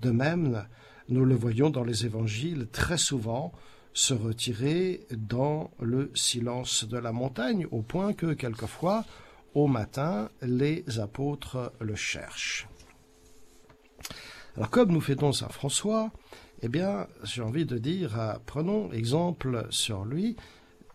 De 0.00 0.10
même, 0.10 0.66
nous 1.08 1.24
le 1.24 1.36
voyons 1.36 1.70
dans 1.70 1.84
les 1.84 2.06
évangiles 2.06 2.66
très 2.72 2.98
souvent 2.98 3.52
se 3.92 4.14
retirer 4.14 5.06
dans 5.12 5.70
le 5.78 6.10
silence 6.14 6.84
de 6.84 6.98
la 6.98 7.12
montagne, 7.12 7.68
au 7.70 7.82
point 7.82 8.12
que 8.12 8.34
quelquefois, 8.34 9.04
au 9.54 9.68
matin, 9.68 10.28
les 10.42 10.84
apôtres 10.98 11.72
le 11.80 11.94
cherchent. 11.94 12.68
Alors 14.56 14.70
comme 14.70 14.90
nous 14.90 15.00
fêtons 15.00 15.32
Saint 15.32 15.50
François, 15.50 16.10
eh 16.62 16.68
bien, 16.68 17.06
j'ai 17.22 17.42
envie 17.42 17.66
de 17.66 17.78
dire, 17.78 18.18
euh, 18.18 18.34
prenons 18.46 18.90
exemple 18.90 19.66
sur 19.70 20.04
lui, 20.04 20.36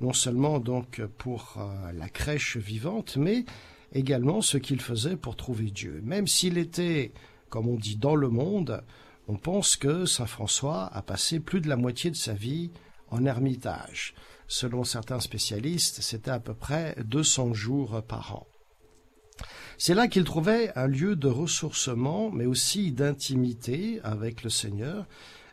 non 0.02 0.14
seulement 0.14 0.60
donc 0.60 1.02
pour 1.18 1.56
euh, 1.58 1.92
la 1.94 2.10
crèche 2.10 2.58
vivante, 2.58 3.18
mais 3.18 3.46
également 3.94 4.42
ce 4.42 4.58
qu'il 4.58 4.82
faisait 4.82 5.16
pour 5.16 5.36
trouver 5.36 5.70
Dieu. 5.70 6.02
Même 6.04 6.28
s'il 6.28 6.58
était, 6.58 7.14
comme 7.50 7.68
on 7.68 7.76
dit, 7.76 7.98
dans 7.98 8.16
le 8.16 8.30
monde, 8.30 8.84
on 9.28 9.38
pense 9.38 9.76
que 9.76 10.06
Saint 10.06 10.26
François 10.26 10.88
a 10.92 11.02
passé 11.02 11.40
plus 11.40 11.62
de 11.62 11.70
la 11.70 11.78
moitié 11.78 12.10
de 12.10 12.16
sa 12.16 12.34
vie 12.34 12.72
en 13.10 13.26
ermitage. 13.26 14.16
Selon 14.48 14.84
certains 14.84 15.20
spécialistes, 15.20 16.02
c'était 16.02 16.32
à 16.32 16.40
peu 16.40 16.54
près 16.54 16.96
200 17.06 17.54
jours 17.54 18.02
par 18.02 18.36
an. 18.36 18.48
C'est 19.78 19.94
là 19.94 20.08
qu'il 20.08 20.24
trouvait 20.24 20.72
un 20.78 20.88
lieu 20.88 21.16
de 21.16 21.28
ressourcement, 21.28 22.32
mais 22.32 22.46
aussi 22.46 22.92
d'intimité 22.92 24.00
avec 24.04 24.44
le 24.44 24.50
Seigneur, 24.50 25.08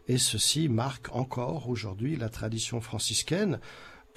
et 0.09 0.19
ceci 0.19 0.69
marque 0.69 1.15
encore 1.15 1.69
aujourd'hui 1.69 2.17
la 2.17 2.29
tradition 2.29 2.81
franciscaine, 2.81 3.61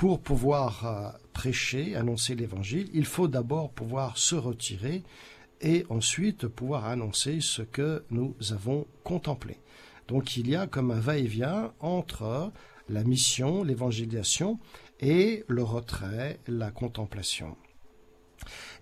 pour 0.01 0.20
pouvoir 0.20 0.88
euh, 0.88 1.10
prêcher, 1.31 1.96
annoncer 1.96 2.34
l'évangile, 2.34 2.89
il 2.91 3.05
faut 3.05 3.27
d'abord 3.27 3.70
pouvoir 3.70 4.17
se 4.17 4.34
retirer 4.34 5.03
et 5.62 5.86
ensuite 5.89 6.48
pouvoir 6.48 6.86
annoncer 6.88 7.38
ce 7.39 7.62
que 7.62 8.03
nous 8.10 8.36
avons 8.50 8.88
contemplé. 9.03 9.60
Donc 10.08 10.38
il 10.38 10.50
y 10.50 10.55
a 10.55 10.65
comme 10.65 10.89
un 10.89 11.00
va-et-vient 11.00 11.72
entre 11.81 12.51
la 12.89 13.03
mission, 13.03 13.63
l'évangélisation 13.63 14.58
et 15.00 15.46
le 15.48 15.62
retrait, 15.62 16.39
la 16.48 16.72
contemplation. 16.72 17.55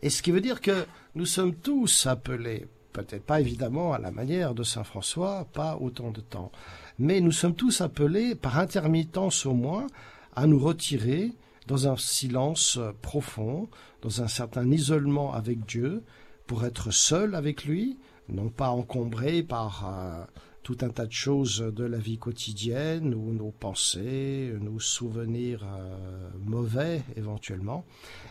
Et 0.01 0.09
ce 0.09 0.21
qui 0.21 0.31
veut 0.31 0.39
dire 0.39 0.61
que 0.61 0.85
nous 1.15 1.25
sommes 1.25 1.55
tous 1.55 2.07
appelés, 2.07 2.65
peut-être 2.93 3.25
pas 3.25 3.41
évidemment 3.41 3.91
à 3.91 3.99
la 3.99 4.11
manière 4.11 4.53
de 4.53 4.63
Saint 4.63 4.85
François, 4.85 5.49
pas 5.51 5.75
autant 5.75 6.11
de 6.11 6.21
temps, 6.21 6.53
mais 6.97 7.19
nous 7.19 7.33
sommes 7.33 7.55
tous 7.55 7.81
appelés 7.81 8.35
par 8.35 8.57
intermittence 8.57 9.45
au 9.45 9.53
moins 9.53 9.87
à 10.35 10.47
nous 10.47 10.59
retirer 10.59 11.33
dans 11.67 11.87
un 11.87 11.97
silence 11.97 12.79
profond, 13.01 13.69
dans 14.01 14.21
un 14.21 14.27
certain 14.27 14.69
isolement 14.71 15.33
avec 15.33 15.65
Dieu, 15.65 16.03
pour 16.47 16.65
être 16.65 16.91
seul 16.91 17.35
avec 17.35 17.65
lui, 17.65 17.99
non 18.27 18.49
pas 18.49 18.69
encombré 18.69 19.43
par 19.43 19.85
euh, 19.87 20.25
tout 20.63 20.77
un 20.81 20.89
tas 20.89 21.05
de 21.05 21.11
choses 21.11 21.59
de 21.59 21.83
la 21.83 21.99
vie 21.99 22.17
quotidienne 22.17 23.13
ou 23.13 23.33
nos 23.33 23.51
pensées, 23.51 24.53
nos 24.59 24.79
souvenirs 24.79 25.63
euh, 25.63 26.29
mauvais 26.39 27.03
éventuellement, 27.15 27.85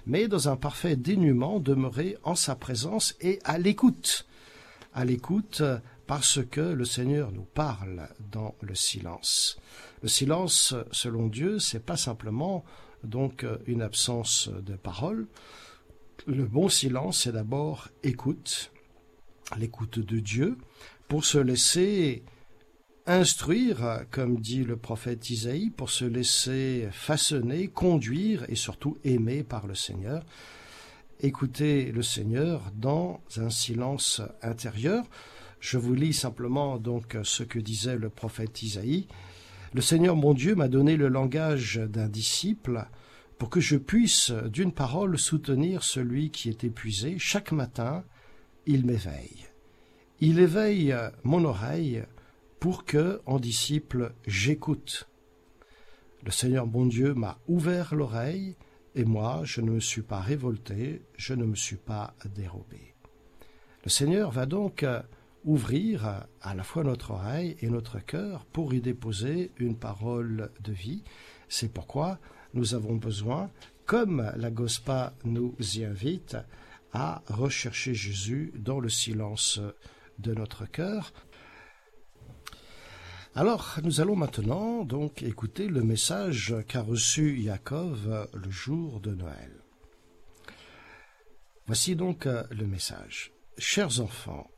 mais 0.06 0.26
dans 0.26 0.48
un 0.48 0.56
parfait 0.56 0.96
dénuement, 0.96 1.60
demeurer 1.60 2.16
en 2.24 2.34
sa 2.34 2.56
présence 2.56 3.14
et 3.20 3.38
à 3.44 3.58
l'écoute, 3.58 4.26
à 4.94 5.04
l'écoute 5.04 5.62
parce 6.08 6.40
que 6.44 6.60
le 6.60 6.84
Seigneur 6.84 7.30
nous 7.30 7.46
parle 7.54 8.08
dans 8.32 8.54
le 8.62 8.74
silence. 8.74 9.58
Le 10.02 10.08
silence, 10.08 10.74
selon 10.92 11.26
Dieu, 11.26 11.58
c'est 11.58 11.84
pas 11.84 11.96
simplement 11.96 12.64
donc 13.04 13.44
une 13.66 13.82
absence 13.82 14.48
de 14.48 14.74
parole. 14.74 15.26
Le 16.26 16.44
bon 16.44 16.68
silence, 16.68 17.22
c'est 17.22 17.32
d'abord 17.32 17.88
écoute, 18.02 18.72
l'écoute 19.56 19.98
de 19.98 20.20
Dieu, 20.20 20.58
pour 21.08 21.24
se 21.24 21.38
laisser 21.38 22.22
instruire, 23.06 24.04
comme 24.10 24.38
dit 24.38 24.64
le 24.64 24.76
prophète 24.76 25.30
Isaïe, 25.30 25.70
pour 25.70 25.90
se 25.90 26.04
laisser 26.04 26.88
façonner, 26.92 27.68
conduire 27.68 28.44
et 28.48 28.54
surtout 28.54 28.98
aimer 29.04 29.42
par 29.42 29.66
le 29.66 29.74
Seigneur. 29.74 30.22
Écouter 31.20 31.90
le 31.90 32.02
Seigneur 32.02 32.70
dans 32.74 33.20
un 33.38 33.50
silence 33.50 34.20
intérieur. 34.42 35.04
Je 35.58 35.78
vous 35.78 35.94
lis 35.94 36.12
simplement 36.12 36.78
donc 36.78 37.16
ce 37.24 37.42
que 37.42 37.58
disait 37.58 37.96
le 37.96 38.10
prophète 38.10 38.62
Isaïe. 38.62 39.08
Le 39.74 39.80
Seigneur 39.82 40.16
mon 40.16 40.32
Dieu 40.32 40.54
m'a 40.54 40.68
donné 40.68 40.96
le 40.96 41.08
langage 41.08 41.76
d'un 41.76 42.08
disciple 42.08 42.86
pour 43.38 43.50
que 43.50 43.60
je 43.60 43.76
puisse 43.76 44.30
d'une 44.30 44.72
parole 44.72 45.18
soutenir 45.18 45.82
celui 45.82 46.30
qui 46.30 46.48
est 46.48 46.64
épuisé. 46.64 47.16
Chaque 47.18 47.52
matin, 47.52 48.04
il 48.66 48.86
m'éveille. 48.86 49.46
Il 50.20 50.40
éveille 50.40 50.94
mon 51.22 51.44
oreille 51.44 52.02
pour 52.60 52.84
que, 52.84 53.20
en 53.26 53.38
disciple, 53.38 54.14
j'écoute. 54.26 55.08
Le 56.24 56.30
Seigneur 56.30 56.66
mon 56.66 56.86
Dieu 56.86 57.14
m'a 57.14 57.38
ouvert 57.46 57.94
l'oreille, 57.94 58.56
et 58.94 59.04
moi 59.04 59.42
je 59.44 59.60
ne 59.60 59.70
me 59.70 59.80
suis 59.80 60.02
pas 60.02 60.20
révolté, 60.20 61.02
je 61.16 61.34
ne 61.34 61.44
me 61.44 61.54
suis 61.54 61.76
pas 61.76 62.14
dérobé. 62.34 62.94
Le 63.84 63.90
Seigneur 63.90 64.30
va 64.32 64.46
donc 64.46 64.84
ouvrir 65.44 66.26
à 66.40 66.54
la 66.54 66.62
fois 66.62 66.84
notre 66.84 67.12
oreille 67.12 67.56
et 67.60 67.68
notre 67.68 67.98
cœur 67.98 68.44
pour 68.46 68.74
y 68.74 68.80
déposer 68.80 69.52
une 69.58 69.78
parole 69.78 70.50
de 70.60 70.72
vie. 70.72 71.04
C'est 71.48 71.72
pourquoi 71.72 72.18
nous 72.54 72.74
avons 72.74 72.96
besoin, 72.96 73.50
comme 73.86 74.32
la 74.36 74.50
Gospa 74.50 75.14
nous 75.24 75.54
y 75.74 75.84
invite, 75.84 76.36
à 76.92 77.22
rechercher 77.28 77.94
Jésus 77.94 78.52
dans 78.56 78.80
le 78.80 78.88
silence 78.88 79.60
de 80.18 80.34
notre 80.34 80.66
cœur. 80.66 81.12
Alors, 83.34 83.76
nous 83.84 84.00
allons 84.00 84.16
maintenant 84.16 84.84
donc 84.84 85.22
écouter 85.22 85.68
le 85.68 85.82
message 85.82 86.54
qu'a 86.66 86.82
reçu 86.82 87.38
Yaakov 87.38 88.28
le 88.32 88.50
jour 88.50 89.00
de 89.00 89.14
Noël. 89.14 89.62
Voici 91.66 91.94
donc 91.94 92.24
le 92.24 92.66
message. 92.66 93.32
Chers 93.58 94.00
enfants, 94.00 94.50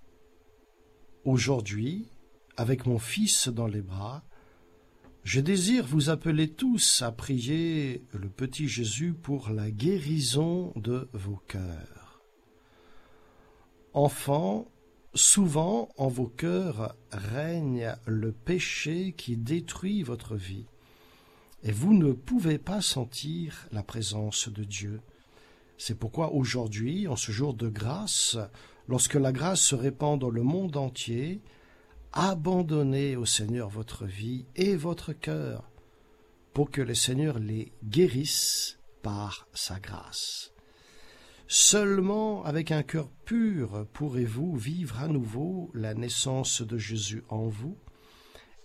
aujourd'hui, 1.24 2.06
avec 2.56 2.86
mon 2.86 2.98
fils 2.98 3.48
dans 3.48 3.66
les 3.66 3.82
bras, 3.82 4.22
je 5.22 5.40
désire 5.40 5.86
vous 5.86 6.08
appeler 6.08 6.48
tous 6.48 7.02
à 7.02 7.12
prier 7.12 8.02
le 8.12 8.28
petit 8.28 8.68
Jésus 8.68 9.12
pour 9.12 9.50
la 9.50 9.70
guérison 9.70 10.72
de 10.76 11.08
vos 11.12 11.40
cœurs. 11.46 12.22
Enfants, 13.92 14.66
souvent 15.14 15.88
en 15.98 16.08
vos 16.08 16.28
cœurs 16.28 16.94
règne 17.12 17.94
le 18.06 18.32
péché 18.32 19.12
qui 19.16 19.36
détruit 19.36 20.02
votre 20.02 20.36
vie, 20.36 20.66
et 21.62 21.72
vous 21.72 21.92
ne 21.92 22.12
pouvez 22.12 22.58
pas 22.58 22.80
sentir 22.80 23.68
la 23.72 23.82
présence 23.82 24.48
de 24.48 24.64
Dieu. 24.64 25.00
C'est 25.76 25.98
pourquoi 25.98 26.32
aujourd'hui, 26.32 27.08
en 27.08 27.16
ce 27.16 27.32
jour 27.32 27.52
de 27.52 27.68
grâce, 27.68 28.38
lorsque 28.88 29.14
la 29.14 29.32
grâce 29.32 29.60
se 29.60 29.74
répand 29.74 30.20
dans 30.20 30.30
le 30.30 30.42
monde 30.42 30.76
entier, 30.76 31.40
abandonnez 32.12 33.16
au 33.16 33.24
Seigneur 33.24 33.68
votre 33.68 34.04
vie 34.04 34.46
et 34.56 34.76
votre 34.76 35.12
cœur, 35.12 35.70
pour 36.52 36.70
que 36.70 36.80
le 36.80 36.94
Seigneur 36.94 37.38
les 37.38 37.72
guérisse 37.84 38.78
par 39.02 39.46
sa 39.54 39.78
grâce. 39.78 40.52
Seulement 41.46 42.44
avec 42.44 42.70
un 42.70 42.82
cœur 42.82 43.10
pur 43.24 43.86
pourrez-vous 43.92 44.56
vivre 44.56 45.00
à 45.00 45.08
nouveau 45.08 45.70
la 45.74 45.94
naissance 45.94 46.62
de 46.62 46.78
Jésus 46.78 47.24
en 47.28 47.48
vous, 47.48 47.76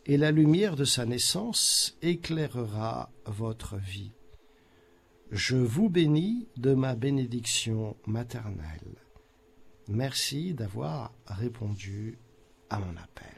et 0.05 0.17
la 0.17 0.31
lumière 0.31 0.75
de 0.75 0.86
sa 0.86 1.05
naissance 1.05 1.98
éclairera 2.03 3.12
votre 3.25 3.77
vie. 3.77 4.12
Je 5.31 5.57
vous 5.57 5.89
bénis 5.89 6.48
de 6.57 6.75
ma 6.75 6.93
bénédiction 6.93 7.98
maternelle. 8.05 9.05
Merci 9.88 10.54
d'avoir 10.54 11.13
répondu 11.27 12.18
à 12.70 12.80
mon 12.80 12.98
appel. 12.98 13.36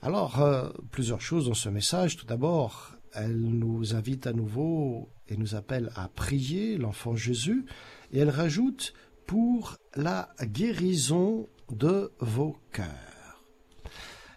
Alors, 0.00 0.40
euh, 0.40 0.70
plusieurs 0.90 1.20
choses 1.20 1.46
dans 1.46 1.54
ce 1.54 1.68
message. 1.68 2.16
Tout 2.16 2.26
d'abord, 2.26 2.96
elle 3.14 3.40
nous 3.40 3.94
invite 3.94 4.26
à 4.26 4.32
nouveau 4.32 5.10
et 5.28 5.36
nous 5.36 5.54
appelle 5.54 5.90
à 5.94 6.08
prier 6.08 6.76
l'enfant 6.76 7.14
Jésus, 7.14 7.64
et 8.12 8.18
elle 8.18 8.30
rajoute 8.30 8.94
pour 9.26 9.76
la 9.94 10.30
guérison 10.42 11.48
de 11.70 12.10
vos 12.18 12.56
cœurs. 12.72 13.44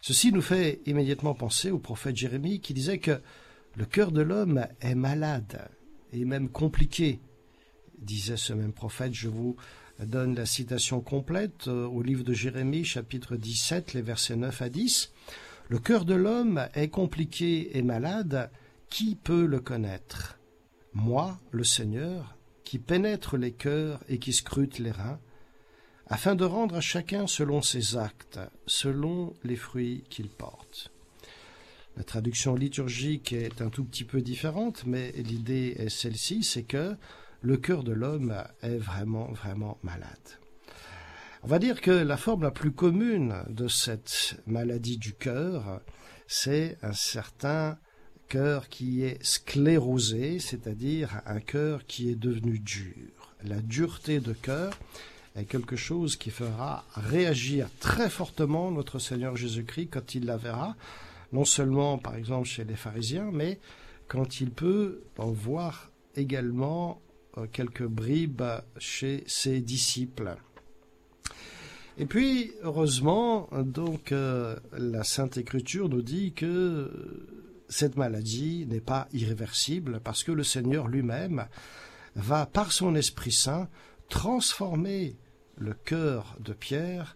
Ceci 0.01 0.31
nous 0.31 0.41
fait 0.41 0.81
immédiatement 0.85 1.33
penser 1.33 1.71
au 1.71 1.79
prophète 1.79 2.15
Jérémie 2.15 2.59
qui 2.59 2.73
disait 2.73 2.99
que 2.99 3.19
le 3.75 3.85
cœur 3.85 4.11
de 4.11 4.21
l'homme 4.21 4.67
est 4.81 4.95
malade 4.95 5.67
et 6.13 6.25
même 6.25 6.49
compliqué, 6.49 7.19
disait 7.99 8.37
ce 8.37 8.53
même 8.53 8.73
prophète. 8.73 9.13
Je 9.13 9.29
vous 9.29 9.55
donne 9.99 10.35
la 10.35 10.45
citation 10.45 11.01
complète 11.01 11.67
euh, 11.67 11.85
au 11.87 12.01
livre 12.01 12.23
de 12.23 12.33
Jérémie, 12.33 12.83
chapitre 12.83 13.35
17, 13.35 13.93
les 13.93 14.01
versets 14.01 14.35
9 14.35 14.61
à 14.61 14.69
10. 14.69 15.13
Le 15.69 15.79
cœur 15.79 16.05
de 16.05 16.13
l'homme 16.13 16.67
est 16.73 16.89
compliqué 16.89 17.77
et 17.77 17.81
malade, 17.81 18.51
qui 18.89 19.15
peut 19.15 19.45
le 19.45 19.59
connaître? 19.59 20.37
Moi, 20.93 21.37
le 21.51 21.63
Seigneur, 21.63 22.35
qui 22.63 22.79
pénètre 22.79 23.37
les 23.37 23.51
cœurs 23.51 24.03
et 24.07 24.19
qui 24.19 24.33
scrute 24.33 24.79
les 24.79 24.91
reins, 24.91 25.19
afin 26.07 26.35
de 26.35 26.45
rendre 26.45 26.75
à 26.75 26.81
chacun 26.81 27.25
selon 27.27 27.61
ses 27.61 27.97
actes, 27.97 28.39
selon 28.67 29.33
les 29.43 29.55
fruits 29.55 30.03
qu'il 30.09 30.29
porte. 30.29 30.91
La 31.97 32.03
traduction 32.03 32.55
liturgique 32.55 33.33
est 33.33 33.61
un 33.61 33.69
tout 33.69 33.85
petit 33.85 34.03
peu 34.03 34.21
différente, 34.21 34.83
mais 34.85 35.11
l'idée 35.13 35.75
est 35.77 35.89
celle-ci, 35.89 36.43
c'est 36.43 36.63
que 36.63 36.95
le 37.41 37.57
cœur 37.57 37.83
de 37.83 37.91
l'homme 37.91 38.33
est 38.61 38.77
vraiment, 38.77 39.31
vraiment 39.31 39.77
malade. 39.83 40.39
On 41.43 41.47
va 41.47 41.59
dire 41.59 41.79
que 41.81 41.91
la 41.91 42.17
forme 42.17 42.41
la 42.41 42.51
plus 42.51 42.71
commune 42.71 43.35
de 43.49 43.67
cette 43.67 44.35
maladie 44.47 44.97
du 44.97 45.13
cœur, 45.13 45.79
c'est 46.27 46.77
un 46.81 46.93
certain 46.93 47.77
cœur 48.27 48.67
qui 48.67 49.03
est 49.03 49.23
sclérosé, 49.23 50.39
c'est-à-dire 50.39 51.21
un 51.27 51.39
cœur 51.39 51.85
qui 51.85 52.09
est 52.09 52.15
devenu 52.15 52.57
dur. 52.57 53.35
La 53.43 53.61
dureté 53.61 54.19
de 54.19 54.33
cœur 54.33 54.73
est 55.35 55.45
quelque 55.45 55.75
chose 55.75 56.15
qui 56.15 56.31
fera 56.31 56.85
réagir 56.95 57.69
très 57.79 58.09
fortement 58.09 58.71
notre 58.71 58.97
Seigneur 58.97 59.35
Jésus-Christ 59.35 59.89
quand 59.91 60.15
il 60.15 60.25
la 60.25 60.37
verra, 60.37 60.75
non 61.31 61.45
seulement 61.45 61.97
par 61.97 62.15
exemple 62.15 62.47
chez 62.47 62.63
les 62.63 62.75
pharisiens, 62.75 63.29
mais 63.31 63.59
quand 64.07 64.41
il 64.41 64.51
peut 64.51 65.03
en 65.17 65.31
voir 65.31 65.91
également 66.15 67.01
quelques 67.51 67.85
bribes 67.85 68.43
chez 68.77 69.23
ses 69.27 69.61
disciples. 69.61 70.37
Et 71.97 72.05
puis, 72.05 72.51
heureusement, 72.63 73.47
donc, 73.53 74.11
euh, 74.11 74.57
la 74.73 75.03
Sainte 75.03 75.37
Écriture 75.37 75.87
nous 75.87 76.01
dit 76.01 76.33
que 76.33 76.91
cette 77.69 77.95
maladie 77.95 78.65
n'est 78.67 78.81
pas 78.81 79.07
irréversible 79.13 80.01
parce 80.03 80.23
que 80.23 80.31
le 80.31 80.43
Seigneur 80.43 80.87
lui-même 80.87 81.47
va, 82.15 82.45
par 82.45 82.71
son 82.71 82.95
Esprit 82.95 83.31
Saint, 83.31 83.69
transformer 84.09 85.15
le 85.57 85.73
cœur 85.73 86.35
de 86.39 86.53
Pierre 86.53 87.15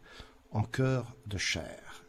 en 0.52 0.64
cœur 0.64 1.16
de 1.28 1.38
chair. 1.38 2.06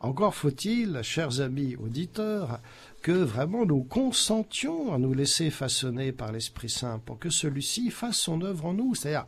Encore 0.00 0.34
faut-il, 0.34 1.00
chers 1.02 1.40
amis 1.40 1.76
auditeurs, 1.76 2.60
que 3.02 3.12
vraiment 3.12 3.66
nous 3.66 3.82
consentions 3.82 4.94
à 4.94 4.98
nous 4.98 5.12
laisser 5.12 5.50
façonner 5.50 6.12
par 6.12 6.30
l'Esprit 6.30 6.70
Saint 6.70 7.00
pour 7.00 7.18
que 7.18 7.30
celui-ci 7.30 7.90
fasse 7.90 8.18
son 8.18 8.40
œuvre 8.42 8.66
en 8.66 8.74
nous, 8.74 8.94
c'est-à-dire 8.94 9.26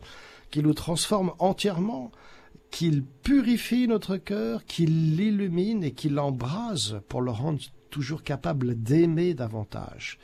qu'il 0.51 0.63
nous 0.63 0.75
transforme 0.75 1.33
entièrement, 1.41 2.13
qu'il 2.71 3.05
purifie 3.05 3.89
notre 3.89 4.17
cœur, 4.17 4.65
qu'il 4.65 5.17
l'illumine 5.17 5.83
et 5.83 5.93
qu'il 5.93 6.15
l'embrase 6.15 7.01
pour 7.09 7.21
le 7.21 7.33
rendre 7.33 7.61
toujours 7.91 8.23
capable 8.23 8.81
d'aimer 8.81 9.35
davantage. 9.35 10.19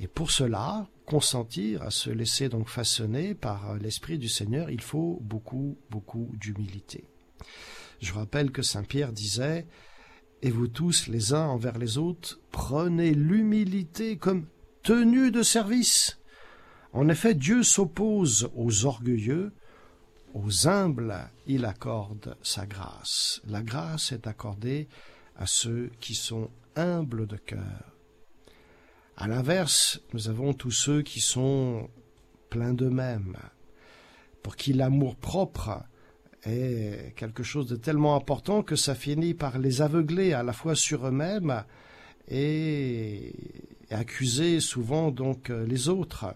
Et 0.00 0.08
pour 0.08 0.30
cela, 0.30 0.88
consentir 1.06 1.82
à 1.82 1.90
se 1.90 2.10
laisser 2.10 2.48
donc 2.48 2.68
façonner 2.68 3.34
par 3.34 3.74
l'Esprit 3.76 4.18
du 4.18 4.28
Seigneur, 4.28 4.70
il 4.70 4.80
faut 4.80 5.18
beaucoup, 5.22 5.78
beaucoup 5.90 6.30
d'humilité. 6.34 7.04
Je 8.00 8.12
rappelle 8.12 8.50
que 8.50 8.62
Saint 8.62 8.84
Pierre 8.84 9.12
disait 9.12 9.66
et 10.42 10.50
vous 10.50 10.68
tous, 10.68 11.08
les 11.08 11.34
uns 11.34 11.46
envers 11.46 11.78
les 11.78 11.98
autres, 11.98 12.40
prenez 12.50 13.12
l'humilité 13.12 14.16
comme 14.16 14.46
tenue 14.82 15.30
de 15.30 15.42
service. 15.42 16.18
En 16.92 17.08
effet, 17.08 17.34
Dieu 17.34 17.62
s'oppose 17.62 18.50
aux 18.54 18.86
orgueilleux, 18.86 19.52
aux 20.34 20.68
humbles, 20.68 21.16
il 21.46 21.64
accorde 21.64 22.36
sa 22.42 22.66
grâce. 22.66 23.40
La 23.46 23.62
grâce 23.62 24.12
est 24.12 24.26
accordée 24.26 24.88
à 25.36 25.46
ceux 25.46 25.90
qui 26.00 26.14
sont 26.14 26.50
humbles 26.76 27.26
de 27.26 27.36
cœur. 27.36 27.92
À 29.16 29.26
l'inverse, 29.26 30.00
nous 30.12 30.28
avons 30.28 30.54
tous 30.54 30.70
ceux 30.70 31.02
qui 31.02 31.20
sont 31.20 31.90
pleins 32.50 32.74
d'eux-mêmes, 32.74 33.36
pour 34.42 34.56
qui 34.56 34.72
l'amour 34.72 35.16
propre 35.16 35.82
est 36.48 37.14
quelque 37.16 37.42
chose 37.42 37.66
de 37.66 37.76
tellement 37.76 38.16
important 38.16 38.62
que 38.62 38.76
ça 38.76 38.94
finit 38.94 39.34
par 39.34 39.58
les 39.58 39.82
aveugler 39.82 40.32
à 40.32 40.42
la 40.42 40.52
fois 40.52 40.74
sur 40.74 41.06
eux-mêmes 41.06 41.64
et 42.28 43.32
accuser 43.90 44.60
souvent 44.60 45.10
donc 45.10 45.48
les 45.48 45.88
autres. 45.88 46.26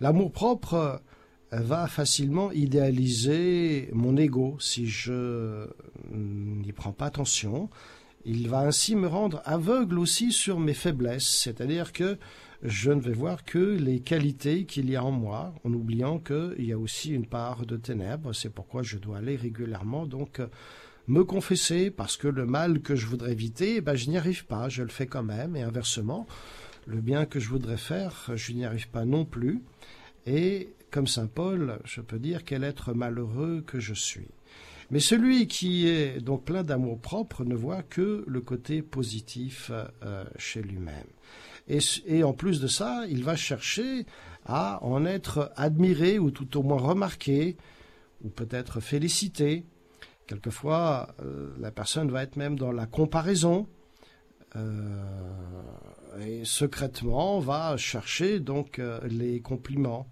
L'amour 0.00 0.32
propre 0.32 1.02
va 1.50 1.86
facilement 1.86 2.52
idéaliser 2.52 3.88
mon 3.92 4.16
ego 4.16 4.56
si 4.60 4.86
je 4.86 5.68
n'y 6.12 6.72
prends 6.72 6.92
pas 6.92 7.06
attention. 7.06 7.70
Il 8.24 8.48
va 8.48 8.60
ainsi 8.60 8.94
me 8.94 9.06
rendre 9.06 9.40
aveugle 9.44 9.98
aussi 9.98 10.32
sur 10.32 10.60
mes 10.60 10.74
faiblesses, 10.74 11.40
c'est-à-dire 11.42 11.92
que 11.92 12.18
je 12.62 12.90
ne 12.90 13.00
vais 13.00 13.12
voir 13.12 13.44
que 13.44 13.58
les 13.58 14.00
qualités 14.00 14.64
qu'il 14.64 14.90
y 14.90 14.96
a 14.96 15.04
en 15.04 15.12
moi, 15.12 15.54
en 15.64 15.72
oubliant 15.72 16.18
qu'il 16.18 16.64
y 16.64 16.72
a 16.72 16.78
aussi 16.78 17.10
une 17.10 17.26
part 17.26 17.66
de 17.66 17.76
ténèbres. 17.76 18.32
C'est 18.32 18.52
pourquoi 18.52 18.82
je 18.82 18.98
dois 18.98 19.18
aller 19.18 19.36
régulièrement 19.36 20.06
donc 20.06 20.40
me 21.06 21.24
confesser, 21.24 21.90
parce 21.90 22.16
que 22.16 22.28
le 22.28 22.44
mal 22.44 22.80
que 22.80 22.94
je 22.94 23.06
voudrais 23.06 23.32
éviter, 23.32 23.76
eh 23.76 23.80
ben, 23.80 23.94
je 23.94 24.10
n'y 24.10 24.18
arrive 24.18 24.44
pas, 24.44 24.68
je 24.68 24.82
le 24.82 24.90
fais 24.90 25.06
quand 25.06 25.22
même, 25.22 25.56
et 25.56 25.62
inversement, 25.62 26.26
le 26.86 27.00
bien 27.00 27.24
que 27.24 27.40
je 27.40 27.48
voudrais 27.48 27.78
faire, 27.78 28.30
je 28.34 28.52
n'y 28.52 28.64
arrive 28.64 28.90
pas 28.90 29.06
non 29.06 29.24
plus. 29.24 29.62
Et 30.26 30.74
comme 30.90 31.06
saint 31.06 31.26
Paul, 31.26 31.78
je 31.84 32.02
peux 32.02 32.18
dire 32.18 32.44
quel 32.44 32.62
être 32.62 32.92
malheureux 32.92 33.62
que 33.66 33.80
je 33.80 33.94
suis. 33.94 34.28
Mais 34.90 35.00
celui 35.00 35.46
qui 35.48 35.86
est 35.86 36.20
donc 36.20 36.44
plein 36.44 36.62
d'amour 36.62 36.98
propre 36.98 37.44
ne 37.44 37.54
voit 37.54 37.82
que 37.82 38.24
le 38.26 38.40
côté 38.40 38.82
positif 38.82 39.70
euh, 40.02 40.24
chez 40.36 40.62
lui-même. 40.62 41.06
Et, 41.68 42.24
en 42.24 42.32
plus 42.32 42.60
de 42.60 42.66
ça, 42.66 43.04
il 43.08 43.24
va 43.24 43.36
chercher 43.36 44.06
à 44.46 44.82
en 44.82 45.04
être 45.04 45.52
admiré 45.56 46.18
ou 46.18 46.30
tout 46.30 46.56
au 46.56 46.62
moins 46.62 46.80
remarqué 46.80 47.56
ou 48.24 48.30
peut-être 48.30 48.80
félicité. 48.80 49.64
Quelquefois, 50.26 51.14
euh, 51.22 51.54
la 51.60 51.70
personne 51.70 52.10
va 52.10 52.22
être 52.22 52.36
même 52.36 52.58
dans 52.58 52.72
la 52.72 52.86
comparaison 52.86 53.66
euh, 54.56 55.02
et 56.20 56.44
secrètement 56.44 57.38
va 57.38 57.76
chercher 57.76 58.40
donc 58.40 58.78
euh, 58.78 58.98
les 59.06 59.40
compliments 59.40 60.08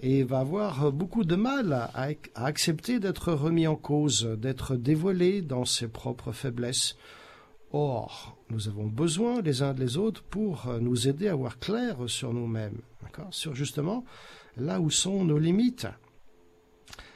et 0.00 0.22
va 0.22 0.40
avoir 0.40 0.92
beaucoup 0.92 1.24
de 1.24 1.36
mal 1.36 1.72
à 1.72 2.08
accepter 2.34 3.00
d'être 3.00 3.32
remis 3.32 3.66
en 3.66 3.76
cause, 3.76 4.24
d'être 4.38 4.76
dévoilé 4.76 5.40
dans 5.40 5.64
ses 5.64 5.88
propres 5.88 6.32
faiblesses. 6.32 6.96
Or, 7.72 8.36
nous 8.50 8.68
avons 8.68 8.86
besoin 8.86 9.40
les 9.40 9.62
uns 9.62 9.72
des 9.72 9.96
autres 9.96 10.22
pour 10.22 10.70
nous 10.80 11.08
aider 11.08 11.28
à 11.28 11.34
voir 11.34 11.58
clair 11.58 11.96
sur 12.06 12.34
nous-mêmes, 12.34 12.82
sur 13.30 13.54
justement 13.54 14.04
là 14.56 14.80
où 14.80 14.90
sont 14.90 15.24
nos 15.24 15.38
limites. 15.38 15.86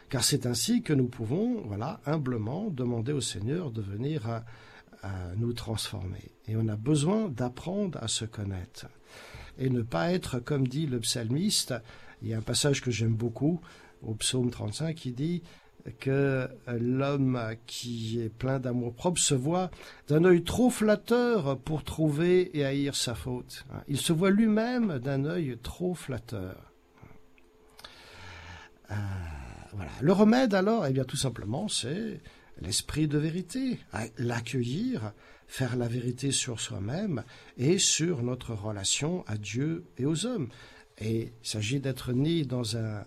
Car 0.09 0.25
c'est 0.25 0.47
ainsi 0.47 0.83
que 0.83 0.92
nous 0.92 1.09
pouvons, 1.09 1.62
voilà, 1.66 2.01
humblement 2.07 2.71
demander 2.71 3.12
au 3.12 3.21
Seigneur 3.21 3.71
de 3.71 3.83
venir 3.83 4.29
à, 4.29 4.45
nous 5.37 5.53
transformer. 5.53 6.33
Et 6.49 6.57
on 6.57 6.66
a 6.66 6.75
besoin 6.75 7.29
d'apprendre 7.29 8.03
à 8.03 8.09
se 8.09 8.25
connaître. 8.25 8.87
Et 9.57 9.71
ne 9.71 9.83
pas 9.83 10.11
être, 10.11 10.40
comme 10.40 10.66
dit 10.66 10.87
le 10.87 10.99
psalmiste, 10.99 11.75
il 12.23 12.29
y 12.29 12.35
a 12.35 12.38
un 12.38 12.42
passage 12.42 12.83
que 12.83 12.90
j'aime 12.90 13.14
beaucoup 13.14 13.61
au 14.03 14.14
psaume 14.14 14.51
35 14.51 14.97
qui 14.97 15.12
dit 15.12 15.42
que 16.01 16.49
l'homme 16.66 17.55
qui 17.66 18.20
est 18.20 18.29
plein 18.29 18.59
d'amour 18.59 18.94
propre 18.94 19.20
se 19.20 19.35
voit 19.35 19.70
d'un 20.09 20.25
œil 20.25 20.42
trop 20.42 20.70
flatteur 20.70 21.59
pour 21.59 21.85
trouver 21.85 22.57
et 22.57 22.64
haïr 22.64 22.94
sa 22.94 23.14
faute. 23.14 23.64
Il 23.88 23.99
se 23.99 24.12
voit 24.12 24.31
lui-même 24.31 24.99
d'un 24.99 25.25
œil 25.25 25.59
trop 25.62 25.94
flatteur. 25.94 26.72
Euh, 28.90 28.94
voilà. 29.72 29.90
Le 30.01 30.12
remède 30.12 30.55
alors, 30.55 30.87
eh 30.87 30.92
bien 30.92 31.05
tout 31.05 31.16
simplement, 31.16 31.68
c'est 31.68 32.20
l'esprit 32.61 33.09
de 33.09 33.18
vérité, 33.18 33.79
l'accueillir, 34.18 35.12
faire 35.46 35.77
la 35.77 35.88
vérité 35.88 36.33
sur 36.33 36.61
soi-même 36.61 37.22
et 37.57 37.79
sur 37.79 38.22
notre 38.22 38.55
relation 38.55 39.25
à 39.27 39.37
Dieu 39.37 39.85
et 39.99 40.07
aux 40.07 40.27
hommes. 40.27 40.49
Et 40.99 41.33
il 41.42 41.49
s'agit 41.49 41.81
d'être 41.81 42.12
ni 42.12 42.46
dans 42.46 42.77
un 42.77 43.05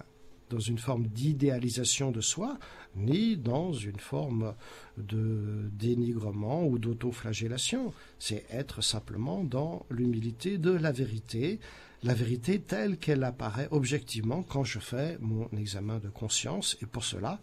dans 0.49 0.59
une 0.59 0.77
forme 0.77 1.07
d'idéalisation 1.07 2.11
de 2.11 2.21
soi, 2.21 2.57
ni 2.95 3.37
dans 3.37 3.71
une 3.71 3.99
forme 3.99 4.53
de 4.97 5.69
dénigrement 5.73 6.65
ou 6.65 6.79
d'autoflagellation. 6.79 7.93
C'est 8.17 8.45
être 8.49 8.81
simplement 8.81 9.43
dans 9.43 9.85
l'humilité 9.89 10.57
de 10.57 10.71
la 10.71 10.91
vérité, 10.91 11.59
la 12.03 12.13
vérité 12.13 12.59
telle 12.59 12.97
qu'elle 12.97 13.23
apparaît 13.23 13.67
objectivement 13.71 14.43
quand 14.43 14.63
je 14.63 14.79
fais 14.79 15.17
mon 15.19 15.49
examen 15.57 15.99
de 15.99 16.09
conscience. 16.09 16.77
Et 16.81 16.85
pour 16.85 17.03
cela, 17.03 17.39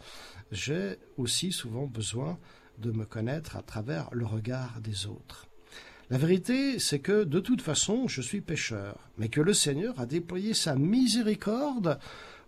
j'ai 0.50 0.96
aussi 1.16 1.52
souvent 1.52 1.86
besoin 1.86 2.38
de 2.78 2.90
me 2.90 3.04
connaître 3.04 3.56
à 3.56 3.62
travers 3.62 4.08
le 4.12 4.26
regard 4.26 4.80
des 4.80 5.06
autres. 5.06 5.46
La 6.08 6.18
vérité, 6.18 6.78
c'est 6.78 7.00
que 7.00 7.24
de 7.24 7.40
toute 7.40 7.62
façon, 7.62 8.06
je 8.06 8.22
suis 8.22 8.40
pécheur, 8.40 9.10
mais 9.18 9.28
que 9.28 9.40
le 9.40 9.52
Seigneur 9.52 9.98
a 9.98 10.06
déployé 10.06 10.54
sa 10.54 10.76
miséricorde 10.76 11.98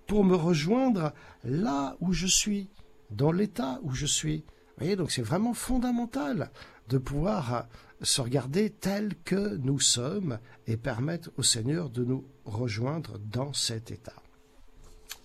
pour 0.08 0.24
me 0.24 0.34
rejoindre 0.34 1.12
là 1.44 1.96
où 2.00 2.12
je 2.12 2.26
suis, 2.26 2.70
dans 3.10 3.30
l'état 3.30 3.78
où 3.82 3.92
je 3.92 4.06
suis. 4.06 4.38
Vous 4.38 4.84
voyez, 4.84 4.96
donc 4.96 5.12
c'est 5.12 5.22
vraiment 5.22 5.54
fondamental 5.54 6.50
de 6.88 6.98
pouvoir 6.98 7.68
se 8.00 8.20
regarder 8.20 8.70
tel 8.70 9.14
que 9.24 9.56
nous 9.58 9.78
sommes 9.78 10.38
et 10.66 10.76
permettre 10.76 11.30
au 11.36 11.42
Seigneur 11.42 11.90
de 11.90 12.04
nous 12.04 12.24
rejoindre 12.44 13.18
dans 13.18 13.52
cet 13.52 13.90
état. 13.90 14.22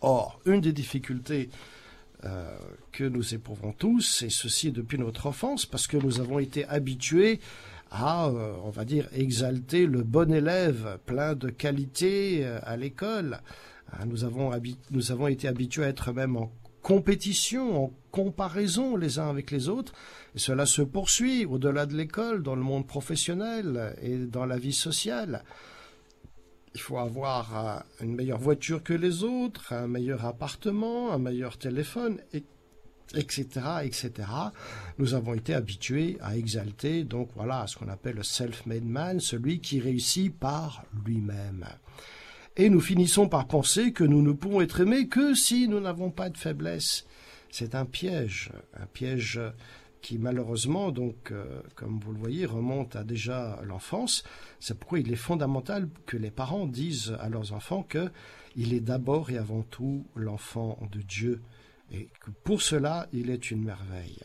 Or, 0.01 0.41
une 0.45 0.59
des 0.59 0.73
difficultés 0.73 1.49
euh, 2.25 2.57
que 2.91 3.05
nous 3.05 3.33
éprouvons 3.33 3.71
tous, 3.71 4.01
c'est 4.01 4.29
ceci 4.29 4.71
depuis 4.71 4.97
notre 4.97 5.27
enfance, 5.27 5.65
parce 5.65 5.87
que 5.87 5.97
nous 5.97 6.19
avons 6.19 6.39
été 6.39 6.65
habitués 6.65 7.39
à, 7.89 8.27
euh, 8.27 8.53
on 8.63 8.69
va 8.69 8.83
dire, 8.83 9.07
exalter 9.13 9.85
le 9.85 10.03
bon 10.03 10.33
élève 10.33 10.99
plein 11.05 11.35
de 11.35 11.49
qualités 11.49 12.45
euh, 12.45 12.59
à 12.63 12.75
l'école. 12.75 13.39
Nous 14.05 14.23
avons, 14.23 14.51
nous 14.91 15.11
avons 15.11 15.27
été 15.27 15.47
habitués 15.47 15.85
à 15.85 15.87
être 15.89 16.11
même 16.11 16.35
en 16.37 16.51
compétition, 16.83 17.85
en 17.85 17.93
comparaison 18.11 18.95
les 18.95 19.17
uns 19.17 19.29
avec 19.29 19.49
les 19.49 19.69
autres, 19.69 19.93
et 20.35 20.39
cela 20.39 20.65
se 20.65 20.81
poursuit 20.81 21.45
au-delà 21.45 21.85
de 21.85 21.95
l'école, 21.95 22.43
dans 22.43 22.55
le 22.55 22.61
monde 22.61 22.85
professionnel 22.85 23.95
et 24.01 24.17
dans 24.17 24.45
la 24.45 24.57
vie 24.57 24.73
sociale. 24.73 25.43
Il 26.75 26.81
faut 26.81 26.97
avoir 26.97 27.57
euh, 27.57 28.03
une 28.03 28.15
meilleure 28.15 28.39
voiture 28.39 28.83
que 28.83 28.93
les 28.93 29.23
autres, 29.23 29.73
un 29.73 29.87
meilleur 29.87 30.25
appartement, 30.25 31.11
un 31.13 31.19
meilleur 31.19 31.57
téléphone, 31.57 32.17
etc., 33.13 33.45
etc. 33.83 34.11
Nous 34.97 35.13
avons 35.13 35.35
été 35.35 35.53
habitués 35.53 36.17
à 36.21 36.35
exalter, 36.35 37.03
donc 37.03 37.29
voilà, 37.35 37.67
ce 37.67 37.77
qu'on 37.77 37.89
appelle 37.89 38.15
le 38.15 38.23
self-made 38.23 38.85
man, 38.85 39.19
celui 39.19 39.59
qui 39.59 39.79
réussit 39.79 40.35
par 40.35 40.83
lui-même 41.05 41.65
et 42.57 42.69
nous 42.69 42.81
finissons 42.81 43.27
par 43.27 43.47
penser 43.47 43.93
que 43.93 44.03
nous 44.03 44.21
ne 44.21 44.31
pouvons 44.31 44.61
être 44.61 44.81
aimés 44.81 45.07
que 45.07 45.33
si 45.33 45.67
nous 45.67 45.79
n'avons 45.79 46.11
pas 46.11 46.29
de 46.29 46.37
faiblesse. 46.37 47.05
C'est 47.49 47.75
un 47.75 47.85
piège, 47.85 48.51
un 48.79 48.85
piège 48.85 49.39
qui 50.01 50.17
malheureusement, 50.17 50.91
donc, 50.91 51.31
euh, 51.31 51.61
comme 51.75 51.99
vous 51.99 52.11
le 52.11 52.19
voyez, 52.19 52.45
remonte 52.45 52.95
à 52.95 53.03
déjà 53.03 53.59
l'enfance. 53.63 54.23
C'est 54.59 54.77
pourquoi 54.77 54.99
il 54.99 55.11
est 55.11 55.15
fondamental 55.15 55.89
que 56.05 56.17
les 56.17 56.29
parents 56.29 56.67
disent 56.67 57.15
à 57.19 57.29
leurs 57.29 57.53
enfants 57.53 57.83
que 57.83 58.11
il 58.55 58.73
est 58.73 58.81
d'abord 58.81 59.31
et 59.31 59.37
avant 59.37 59.63
tout 59.63 60.05
l'enfant 60.15 60.77
de 60.91 61.01
Dieu, 61.01 61.41
et 61.91 62.09
que 62.19 62.29
pour 62.43 62.61
cela, 62.61 63.07
il 63.13 63.31
est 63.31 63.49
une 63.49 63.63
merveille. 63.63 64.19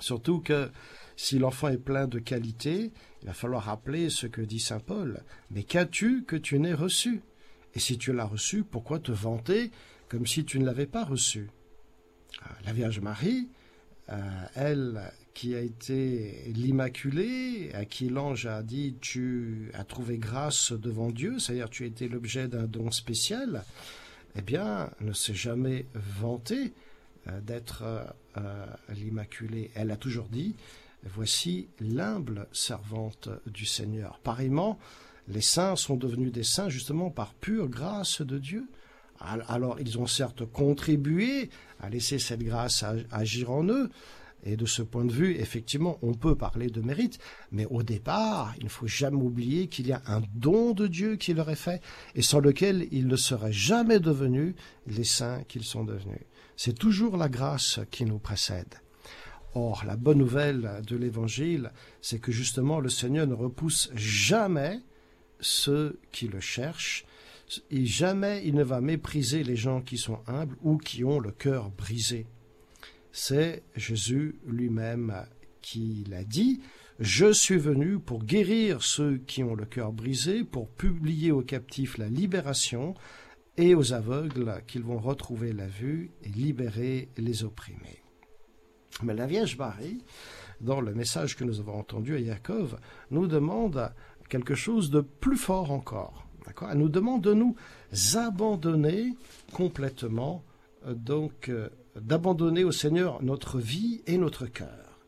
Surtout 0.00 0.40
que 0.40 0.70
si 1.16 1.38
l'enfant 1.38 1.68
est 1.68 1.78
plein 1.78 2.06
de 2.06 2.18
qualités, 2.18 2.92
il 3.22 3.26
va 3.26 3.34
falloir 3.34 3.64
rappeler 3.64 4.10
ce 4.10 4.26
que 4.26 4.40
dit 4.40 4.60
saint 4.60 4.80
Paul. 4.80 5.22
Mais 5.50 5.62
qu'as-tu 5.62 6.24
que 6.24 6.36
tu 6.36 6.58
n'aies 6.58 6.74
reçu? 6.74 7.22
Et 7.74 7.78
si 7.78 7.98
tu 7.98 8.12
l'as 8.12 8.24
reçu, 8.24 8.64
pourquoi 8.64 8.98
te 8.98 9.12
vanter 9.12 9.70
comme 10.08 10.26
si 10.26 10.44
tu 10.44 10.58
ne 10.58 10.64
l'avais 10.64 10.86
pas 10.86 11.04
reçu? 11.04 11.48
Ah, 12.42 12.50
La 12.66 12.72
Vierge 12.72 13.00
Marie, 13.00 13.48
euh, 14.10 14.44
elle 14.54 15.12
qui 15.34 15.54
a 15.54 15.60
été 15.60 16.44
l'Immaculée, 16.54 17.70
à 17.74 17.84
qui 17.84 18.08
l'ange 18.08 18.46
a 18.46 18.62
dit 18.62 18.96
tu 19.00 19.70
as 19.74 19.84
trouvé 19.84 20.18
grâce 20.18 20.72
devant 20.72 21.10
Dieu, 21.10 21.38
c'est-à-dire 21.38 21.70
tu 21.70 21.84
as 21.84 21.86
été 21.86 22.08
l'objet 22.08 22.46
d'un 22.46 22.64
don 22.64 22.90
spécial, 22.90 23.64
eh 24.36 24.42
bien, 24.42 24.90
ne 25.00 25.12
s'est 25.12 25.34
jamais 25.34 25.86
vantée 25.94 26.66
euh, 26.66 26.93
d'être 27.42 27.84
euh, 28.36 28.66
l'Immaculée. 28.88 29.70
Elle 29.74 29.90
a 29.90 29.96
toujours 29.96 30.28
dit 30.28 30.54
Voici 31.04 31.68
l'humble 31.80 32.46
servante 32.52 33.28
du 33.46 33.66
Seigneur. 33.66 34.18
Pareillement, 34.22 34.78
les 35.28 35.42
saints 35.42 35.76
sont 35.76 35.96
devenus 35.96 36.32
des 36.32 36.44
saints 36.44 36.68
justement 36.68 37.10
par 37.10 37.34
pure 37.34 37.68
grâce 37.68 38.22
de 38.22 38.38
Dieu. 38.38 38.68
Alors 39.20 39.78
ils 39.80 39.98
ont 39.98 40.06
certes 40.06 40.44
contribué 40.44 41.50
à 41.80 41.88
laisser 41.88 42.18
cette 42.18 42.42
grâce 42.42 42.84
agir 43.10 43.50
en 43.50 43.64
eux, 43.64 43.90
et 44.44 44.56
de 44.56 44.66
ce 44.66 44.82
point 44.82 45.04
de 45.04 45.12
vue, 45.12 45.36
effectivement, 45.36 45.98
on 46.02 46.12
peut 46.12 46.34
parler 46.34 46.68
de 46.68 46.82
mérite, 46.82 47.18
mais 47.50 47.66
au 47.66 47.82
départ, 47.82 48.54
il 48.58 48.64
ne 48.64 48.68
faut 48.68 48.86
jamais 48.86 49.22
oublier 49.22 49.68
qu'il 49.68 49.86
y 49.86 49.92
a 49.92 50.02
un 50.06 50.20
don 50.34 50.72
de 50.72 50.86
Dieu 50.86 51.16
qui 51.16 51.32
leur 51.32 51.48
est 51.48 51.54
fait, 51.54 51.80
et 52.14 52.20
sans 52.20 52.40
lequel 52.40 52.86
ils 52.92 53.06
ne 53.06 53.16
seraient 53.16 53.52
jamais 53.52 54.00
devenus 54.00 54.54
les 54.86 55.04
saints 55.04 55.42
qu'ils 55.48 55.64
sont 55.64 55.84
devenus. 55.84 56.20
C'est 56.56 56.78
toujours 56.78 57.16
la 57.16 57.28
grâce 57.28 57.80
qui 57.90 58.04
nous 58.04 58.18
précède. 58.18 58.74
Or, 59.54 59.84
la 59.86 59.96
bonne 59.96 60.18
nouvelle 60.18 60.82
de 60.86 60.96
l'Évangile, 60.96 61.70
c'est 62.00 62.18
que 62.18 62.32
justement 62.32 62.80
le 62.80 62.88
Seigneur 62.88 63.26
ne 63.26 63.34
repousse 63.34 63.90
jamais 63.94 64.80
ceux 65.40 66.00
qui 66.10 66.26
le 66.26 66.40
cherchent, 66.40 67.04
et 67.70 67.84
jamais 67.84 68.42
il 68.44 68.54
ne 68.54 68.64
va 68.64 68.80
mépriser 68.80 69.44
les 69.44 69.56
gens 69.56 69.80
qui 69.80 69.98
sont 69.98 70.18
humbles 70.26 70.56
ou 70.62 70.78
qui 70.78 71.04
ont 71.04 71.20
le 71.20 71.30
cœur 71.30 71.70
brisé. 71.70 72.26
C'est 73.12 73.62
Jésus 73.76 74.36
lui-même 74.46 75.14
qui 75.60 76.04
l'a 76.08 76.24
dit, 76.24 76.60
Je 76.98 77.32
suis 77.32 77.58
venu 77.58 77.98
pour 77.98 78.24
guérir 78.24 78.82
ceux 78.82 79.18
qui 79.18 79.44
ont 79.44 79.54
le 79.54 79.66
cœur 79.66 79.92
brisé, 79.92 80.42
pour 80.42 80.68
publier 80.68 81.30
aux 81.30 81.42
captifs 81.42 81.98
la 81.98 82.08
libération, 82.08 82.94
et 83.56 83.74
aux 83.74 83.92
aveugles 83.92 84.62
qu'ils 84.66 84.82
vont 84.82 84.98
retrouver 84.98 85.52
la 85.52 85.66
vue 85.66 86.10
et 86.22 86.28
libérer 86.28 87.08
les 87.16 87.44
opprimés. 87.44 88.02
Mais 89.02 89.14
la 89.14 89.26
Vierge 89.26 89.56
Marie, 89.56 90.04
dans 90.60 90.80
le 90.80 90.94
message 90.94 91.36
que 91.36 91.44
nous 91.44 91.60
avons 91.60 91.78
entendu 91.78 92.16
à 92.16 92.24
Jacob, 92.24 92.78
nous 93.10 93.26
demande 93.26 93.92
quelque 94.28 94.54
chose 94.54 94.90
de 94.90 95.00
plus 95.00 95.36
fort 95.36 95.70
encore. 95.70 96.26
D'accord? 96.46 96.68
Elle 96.70 96.78
nous 96.78 96.88
demande 96.88 97.22
de 97.22 97.34
nous 97.34 97.56
abandonner 98.14 99.14
complètement, 99.52 100.44
euh, 100.86 100.94
donc 100.94 101.48
euh, 101.48 101.68
d'abandonner 101.96 102.64
au 102.64 102.72
Seigneur 102.72 103.22
notre 103.22 103.58
vie 103.58 104.02
et 104.06 104.18
notre 104.18 104.46
cœur, 104.46 104.98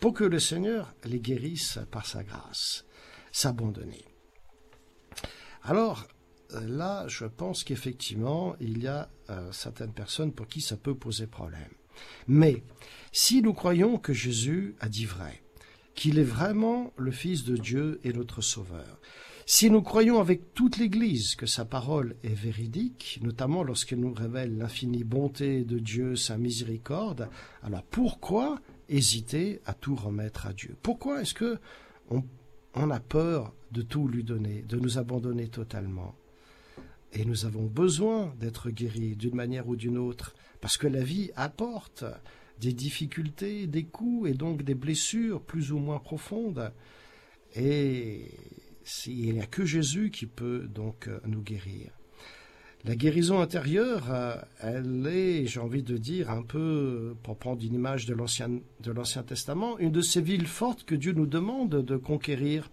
pour 0.00 0.14
que 0.14 0.24
le 0.24 0.38
Seigneur 0.38 0.94
les 1.04 1.20
guérisse 1.20 1.78
par 1.90 2.06
sa 2.06 2.22
grâce. 2.22 2.84
S'abandonner. 3.32 4.04
Alors, 5.62 6.06
là, 6.66 7.06
je 7.08 7.24
pense 7.24 7.64
qu'effectivement, 7.64 8.56
il 8.60 8.82
y 8.82 8.86
a 8.86 9.08
certaines 9.52 9.92
personnes 9.92 10.32
pour 10.32 10.48
qui 10.48 10.60
ça 10.60 10.76
peut 10.76 10.94
poser 10.94 11.26
problème. 11.26 11.70
Mais 12.26 12.62
si 13.12 13.42
nous 13.42 13.52
croyons 13.52 13.98
que 13.98 14.12
Jésus 14.12 14.74
a 14.80 14.88
dit 14.88 15.04
vrai, 15.04 15.42
qu'il 15.94 16.18
est 16.18 16.24
vraiment 16.24 16.92
le 16.96 17.10
Fils 17.10 17.44
de 17.44 17.56
Dieu 17.56 18.00
et 18.04 18.12
notre 18.12 18.40
Sauveur, 18.40 19.00
si 19.46 19.68
nous 19.68 19.82
croyons 19.82 20.20
avec 20.20 20.54
toute 20.54 20.76
l'Église 20.76 21.34
que 21.34 21.46
sa 21.46 21.64
parole 21.64 22.14
est 22.22 22.34
véridique, 22.34 23.18
notamment 23.20 23.64
lorsqu'elle 23.64 23.98
nous 23.98 24.14
révèle 24.14 24.56
l'infinie 24.56 25.02
bonté 25.02 25.64
de 25.64 25.78
Dieu, 25.80 26.14
sa 26.14 26.38
miséricorde, 26.38 27.28
alors 27.62 27.82
pourquoi 27.82 28.60
hésiter 28.88 29.60
à 29.66 29.74
tout 29.74 29.96
remettre 29.96 30.46
à 30.46 30.52
Dieu? 30.52 30.76
Pourquoi 30.82 31.22
est-ce 31.22 31.34
que 31.34 31.58
on, 32.10 32.22
on 32.74 32.90
a 32.90 33.00
peur 33.00 33.52
de 33.72 33.82
tout 33.82 34.06
lui 34.06 34.22
donner, 34.22 34.62
de 34.62 34.78
nous 34.78 34.98
abandonner 34.98 35.48
totalement? 35.48 36.14
Et 37.12 37.24
nous 37.24 37.44
avons 37.44 37.66
besoin 37.66 38.34
d'être 38.38 38.70
guéris 38.70 39.16
d'une 39.16 39.34
manière 39.34 39.68
ou 39.68 39.76
d'une 39.76 39.98
autre, 39.98 40.34
parce 40.60 40.76
que 40.76 40.86
la 40.86 41.02
vie 41.02 41.30
apporte 41.34 42.04
des 42.60 42.72
difficultés, 42.72 43.66
des 43.66 43.84
coups 43.84 44.30
et 44.30 44.34
donc 44.34 44.62
des 44.62 44.74
blessures 44.74 45.40
plus 45.40 45.72
ou 45.72 45.78
moins 45.78 45.98
profondes. 45.98 46.72
Et 47.56 48.26
il 49.06 49.34
n'y 49.34 49.40
a 49.40 49.46
que 49.46 49.64
Jésus 49.64 50.10
qui 50.10 50.26
peut 50.26 50.68
donc 50.72 51.08
euh, 51.08 51.18
nous 51.26 51.42
guérir. 51.42 51.90
La 52.84 52.96
guérison 52.96 53.40
intérieure, 53.40 54.06
euh, 54.10 54.36
elle 54.60 55.06
est, 55.06 55.46
j'ai 55.46 55.60
envie 55.60 55.82
de 55.82 55.98
dire, 55.98 56.30
un 56.30 56.42
peu, 56.42 57.14
pour 57.22 57.36
prendre 57.36 57.62
une 57.62 57.74
image 57.74 58.06
de 58.06 58.14
l'Ancien 58.14 59.22
Testament, 59.22 59.78
une 59.78 59.92
de 59.92 60.00
ces 60.00 60.22
villes 60.22 60.46
fortes 60.46 60.84
que 60.84 60.94
Dieu 60.94 61.12
nous 61.12 61.26
demande 61.26 61.84
de 61.84 61.96
conquérir. 61.96 62.70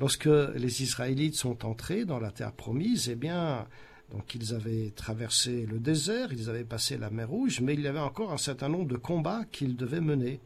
Lorsque 0.00 0.26
les 0.26 0.82
Israélites 0.82 1.34
sont 1.34 1.64
entrés 1.66 2.04
dans 2.04 2.20
la 2.20 2.30
terre 2.30 2.52
promise, 2.52 3.08
eh 3.08 3.16
bien, 3.16 3.66
donc 4.12 4.34
ils 4.34 4.54
avaient 4.54 4.90
traversé 4.90 5.66
le 5.66 5.80
désert, 5.80 6.32
ils 6.32 6.48
avaient 6.48 6.64
passé 6.64 6.96
la 6.96 7.10
mer 7.10 7.28
Rouge, 7.28 7.60
mais 7.60 7.74
il 7.74 7.80
y 7.80 7.88
avait 7.88 7.98
encore 7.98 8.32
un 8.32 8.38
certain 8.38 8.68
nombre 8.68 8.86
de 8.86 8.96
combats 8.96 9.44
qu'ils 9.50 9.76
devaient 9.76 10.00
mener. 10.00 10.40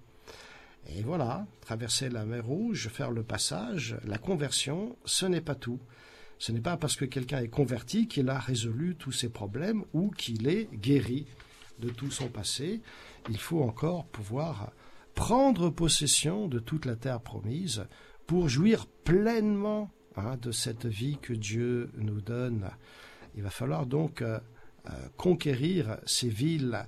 Et 0.97 1.03
voilà, 1.03 1.47
traverser 1.61 2.09
la 2.09 2.25
mer 2.25 2.47
Rouge, 2.47 2.89
faire 2.89 3.11
le 3.11 3.23
passage, 3.23 3.97
la 4.05 4.19
conversion, 4.19 4.97
ce 5.05 5.27
n'est 5.27 5.43
pas 5.43 5.55
tout. 5.55 5.79
Ce 6.39 6.51
n'est 6.51 6.61
pas 6.61 6.77
parce 6.77 6.97
que 6.97 7.05
quelqu'un 7.05 7.41
est 7.41 7.49
converti 7.49 8.09
qu'il 8.09 8.29
a 8.31 8.39
résolu 8.39 8.97
tous 8.97 9.13
ses 9.13 9.29
problèmes 9.29 9.85
ou 9.93 10.11
qu'il 10.11 10.49
est 10.49 10.69
guéri 10.75 11.27
de 11.79 11.91
tout 11.91 12.11
son 12.11 12.29
passé. 12.29 12.81
Il 13.29 13.39
faut 13.39 13.63
encore 13.63 14.07
pouvoir 14.07 14.73
prendre 15.15 15.71
possession 15.71 16.49
de 16.49 16.59
toute 16.59 16.85
la 16.85 16.97
terre 16.97 17.21
promise 17.21 17.85
pour 18.27 18.49
jouir 18.49 18.87
pleinement 18.87 19.91
hein, 20.17 20.37
de 20.41 20.53
cette 20.53 20.87
vie 20.87 21.19
que 21.21 21.33
Dieu 21.33 21.91
nous 21.97 22.21
donne. 22.21 22.71
Il 23.35 23.43
va 23.43 23.51
falloir 23.51 23.87
donc 23.87 24.23
euh, 24.23 24.39
euh, 24.87 24.91
conquérir 25.17 25.99
ces 26.07 26.29
villes, 26.29 26.87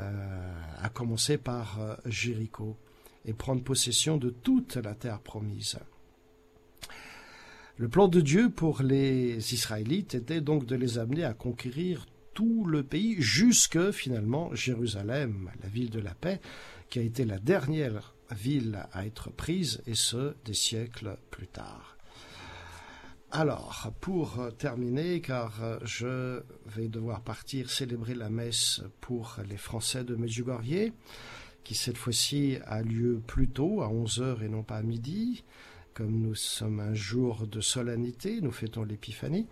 euh, 0.00 0.62
à 0.82 0.88
commencer 0.88 1.38
par 1.38 1.98
Jéricho 2.04 2.76
et 3.24 3.32
prendre 3.32 3.62
possession 3.62 4.18
de 4.18 4.30
toute 4.30 4.76
la 4.76 4.94
terre 4.94 5.20
promise. 5.20 5.78
Le 7.78 7.88
plan 7.88 8.08
de 8.08 8.20
Dieu 8.20 8.50
pour 8.50 8.82
les 8.82 9.52
Israélites 9.52 10.14
était 10.14 10.40
donc 10.40 10.66
de 10.66 10.76
les 10.76 10.98
amener 10.98 11.24
à 11.24 11.34
conquérir 11.34 12.06
tout 12.32 12.64
le 12.66 12.82
pays 12.82 13.16
jusque 13.18 13.90
finalement 13.90 14.54
Jérusalem, 14.54 15.50
la 15.62 15.68
ville 15.68 15.90
de 15.90 16.00
la 16.00 16.14
paix, 16.14 16.40
qui 16.90 16.98
a 16.98 17.02
été 17.02 17.24
la 17.24 17.38
dernière 17.38 18.15
ville 18.30 18.86
à 18.92 19.06
être 19.06 19.30
prise, 19.30 19.82
et 19.86 19.94
ce, 19.94 20.34
des 20.44 20.54
siècles 20.54 21.16
plus 21.30 21.48
tard. 21.48 21.96
Alors, 23.32 23.92
pour 24.00 24.38
terminer, 24.56 25.20
car 25.20 25.52
je 25.84 26.42
vais 26.66 26.88
devoir 26.88 27.20
partir 27.22 27.70
célébrer 27.70 28.14
la 28.14 28.30
messe 28.30 28.82
pour 29.00 29.36
les 29.48 29.56
Français 29.56 30.04
de 30.04 30.14
Medjugorje, 30.14 30.92
qui 31.64 31.74
cette 31.74 31.98
fois-ci 31.98 32.58
a 32.66 32.80
lieu 32.82 33.20
plus 33.26 33.48
tôt, 33.48 33.82
à 33.82 33.88
11h 33.88 34.42
et 34.42 34.48
non 34.48 34.62
pas 34.62 34.76
à 34.76 34.82
midi, 34.82 35.44
comme 35.92 36.20
nous 36.20 36.34
sommes 36.34 36.78
un 36.78 36.94
jour 36.94 37.46
de 37.46 37.60
solennité, 37.60 38.40
nous 38.40 38.52
fêtons 38.52 38.84
l'Épiphanie. 38.84 39.46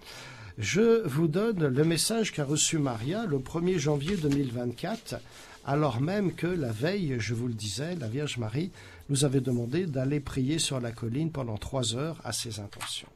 Je 0.56 1.04
vous 1.08 1.26
donne 1.26 1.66
le 1.66 1.84
message 1.84 2.30
qu'a 2.30 2.44
reçu 2.44 2.78
Maria 2.78 3.26
le 3.26 3.38
1er 3.38 3.78
janvier 3.78 4.16
2024, 4.16 5.16
alors 5.64 6.00
même 6.00 6.34
que 6.34 6.46
la 6.46 6.72
veille, 6.72 7.16
je 7.18 7.34
vous 7.34 7.48
le 7.48 7.54
disais, 7.54 7.94
la 7.96 8.08
Vierge 8.08 8.38
Marie 8.38 8.70
nous 9.08 9.24
avait 9.24 9.40
demandé 9.40 9.86
d'aller 9.86 10.20
prier 10.20 10.58
sur 10.58 10.80
la 10.80 10.92
colline 10.92 11.30
pendant 11.30 11.56
trois 11.56 11.96
heures 11.96 12.20
à 12.24 12.32
ses 12.32 12.60
intentions. 12.60 13.08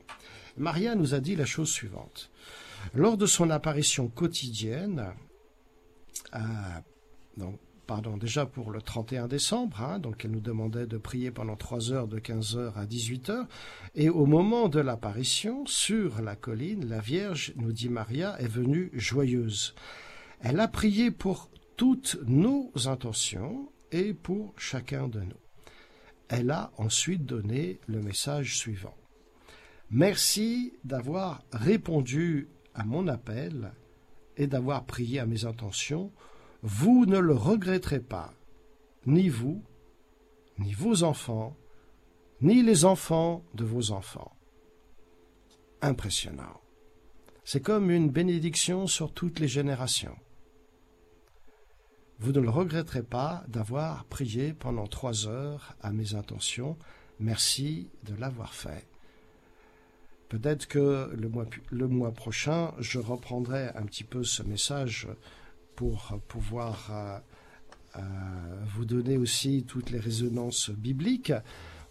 Maria 0.56 0.94
nous 0.94 1.14
a 1.14 1.20
dit 1.20 1.36
la 1.36 1.44
chose 1.44 1.70
suivante. 1.70 2.30
Lors 2.94 3.16
de 3.16 3.26
son 3.26 3.50
apparition 3.50 4.08
quotidienne, 4.08 5.06
euh, 6.34 6.38
donc 7.36 7.58
pardon, 7.86 8.16
déjà 8.16 8.44
pour 8.44 8.70
le 8.70 8.82
31 8.82 9.28
décembre, 9.28 9.80
hein, 9.82 9.98
donc 9.98 10.24
elle 10.24 10.30
nous 10.30 10.40
demandait 10.40 10.86
de 10.86 10.98
prier 10.98 11.30
pendant 11.30 11.56
trois 11.56 11.90
heures 11.90 12.06
de 12.06 12.18
15 12.18 12.56
heures 12.56 12.78
à 12.78 12.86
18 12.86 13.30
heures, 13.30 13.46
et 13.94 14.10
au 14.10 14.26
moment 14.26 14.68
de 14.68 14.80
l'apparition, 14.80 15.64
sur 15.66 16.20
la 16.20 16.36
colline, 16.36 16.86
la 16.86 17.00
Vierge, 17.00 17.52
nous 17.56 17.72
dit 17.72 17.88
Maria, 17.88 18.36
est 18.40 18.48
venue 18.48 18.90
joyeuse. 18.92 19.74
Elle 20.40 20.60
a 20.60 20.68
prié 20.68 21.10
pour 21.10 21.50
toutes 21.78 22.18
nos 22.26 22.72
intentions 22.86 23.70
et 23.92 24.12
pour 24.12 24.52
chacun 24.58 25.06
de 25.08 25.20
nous. 25.20 25.40
Elle 26.28 26.50
a 26.50 26.72
ensuite 26.76 27.24
donné 27.24 27.80
le 27.86 28.02
message 28.02 28.58
suivant. 28.58 28.96
Merci 29.90 30.74
d'avoir 30.82 31.44
répondu 31.52 32.48
à 32.74 32.84
mon 32.84 33.06
appel 33.06 33.72
et 34.36 34.48
d'avoir 34.48 34.84
prié 34.86 35.20
à 35.20 35.26
mes 35.26 35.46
intentions 35.46 36.12
vous 36.62 37.06
ne 37.06 37.18
le 37.18 37.34
regretterez 37.34 38.00
pas, 38.00 38.34
ni 39.06 39.28
vous, 39.28 39.62
ni 40.58 40.72
vos 40.72 41.04
enfants, 41.04 41.56
ni 42.40 42.62
les 42.62 42.84
enfants 42.84 43.44
de 43.54 43.64
vos 43.64 43.92
enfants. 43.92 44.32
Impressionnant. 45.80 46.60
C'est 47.44 47.62
comme 47.62 47.92
une 47.92 48.10
bénédiction 48.10 48.88
sur 48.88 49.12
toutes 49.12 49.38
les 49.38 49.46
générations. 49.46 50.16
Vous 52.20 52.32
ne 52.32 52.40
le 52.40 52.50
regretterez 52.50 53.04
pas 53.04 53.44
d'avoir 53.46 54.04
prié 54.04 54.52
pendant 54.52 54.88
trois 54.88 55.28
heures 55.28 55.76
à 55.80 55.92
mes 55.92 56.14
intentions. 56.14 56.76
Merci 57.20 57.90
de 58.04 58.14
l'avoir 58.14 58.54
fait. 58.54 58.88
Peut-être 60.28 60.66
que 60.66 61.10
le 61.70 61.88
mois, 61.88 62.12
prochain, 62.12 62.72
je 62.80 62.98
reprendrai 62.98 63.68
un 63.74 63.82
petit 63.82 64.04
peu 64.04 64.24
ce 64.24 64.42
message 64.42 65.08
pour 65.74 66.18
pouvoir 66.26 66.88
euh, 66.90 67.18
euh, 67.96 68.00
vous 68.74 68.84
donner 68.84 69.16
aussi 69.16 69.64
toutes 69.66 69.90
les 69.90 70.00
résonances 70.00 70.70
bibliques. 70.70 71.32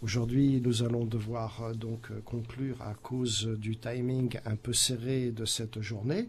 Aujourd'hui, 0.02 0.62
nous 0.62 0.84
allons 0.84 1.06
devoir 1.06 1.64
euh, 1.64 1.74
donc 1.74 2.12
conclure 2.26 2.82
à 2.82 2.94
cause 2.94 3.48
du 3.48 3.78
timing 3.78 4.38
un 4.46 4.56
peu 4.56 4.74
serré 4.74 5.32
de 5.32 5.46
cette 5.46 5.82
journée. 5.82 6.28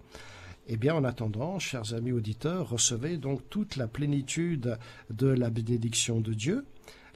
Eh 0.71 0.77
bien, 0.77 0.95
en 0.95 1.05
attendant, 1.05 1.59
chers 1.59 1.95
amis 1.95 2.13
auditeurs, 2.13 2.69
recevez 2.69 3.17
donc 3.17 3.41
toute 3.49 3.77
la 3.77 3.89
plénitude 3.89 4.79
de 5.09 5.27
la 5.27 5.49
bénédiction 5.49 6.21
de 6.21 6.35
Dieu, 6.35 6.67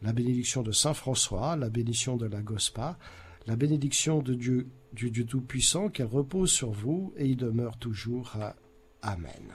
la 0.00 0.14
bénédiction 0.14 0.62
de 0.62 0.72
Saint 0.72 0.94
François, 0.94 1.54
la 1.56 1.68
bénédiction 1.68 2.16
de 2.16 2.24
la 2.24 2.40
Gospa, 2.40 2.98
la 3.46 3.54
bénédiction 3.56 4.22
de 4.22 4.32
Dieu, 4.32 4.68
du 4.94 5.10
Dieu 5.10 5.26
Tout-Puissant, 5.26 5.90
qu'elle 5.90 6.06
repose 6.06 6.50
sur 6.50 6.70
vous 6.70 7.12
et 7.18 7.26
y 7.26 7.36
demeure 7.36 7.76
toujours. 7.76 8.38
Amen. 9.02 9.52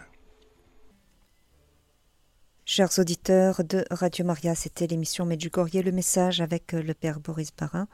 Chers 2.65 2.99
auditeurs 2.99 3.63
de 3.63 3.83
Radio 3.89 4.25
Maria, 4.25 4.53
c'était 4.53 4.85
l'émission 4.85 5.25
Medjugorje 5.25 5.81
le 5.81 5.91
message 5.91 6.39
avec 6.41 6.73
le 6.73 6.93
Père 6.93 7.19
Boris 7.19 7.49
Barin, 7.57 7.87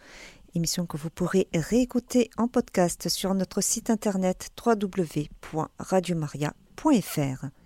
émission 0.56 0.86
que 0.86 0.98
vous 0.98 1.10
pourrez 1.10 1.48
réécouter 1.54 2.30
en 2.38 2.48
podcast 2.48 3.10
sur 3.10 3.34
notre 3.34 3.62
site 3.62 3.90
internet 3.90 4.50
www.radiomaria.fr. 4.66 7.63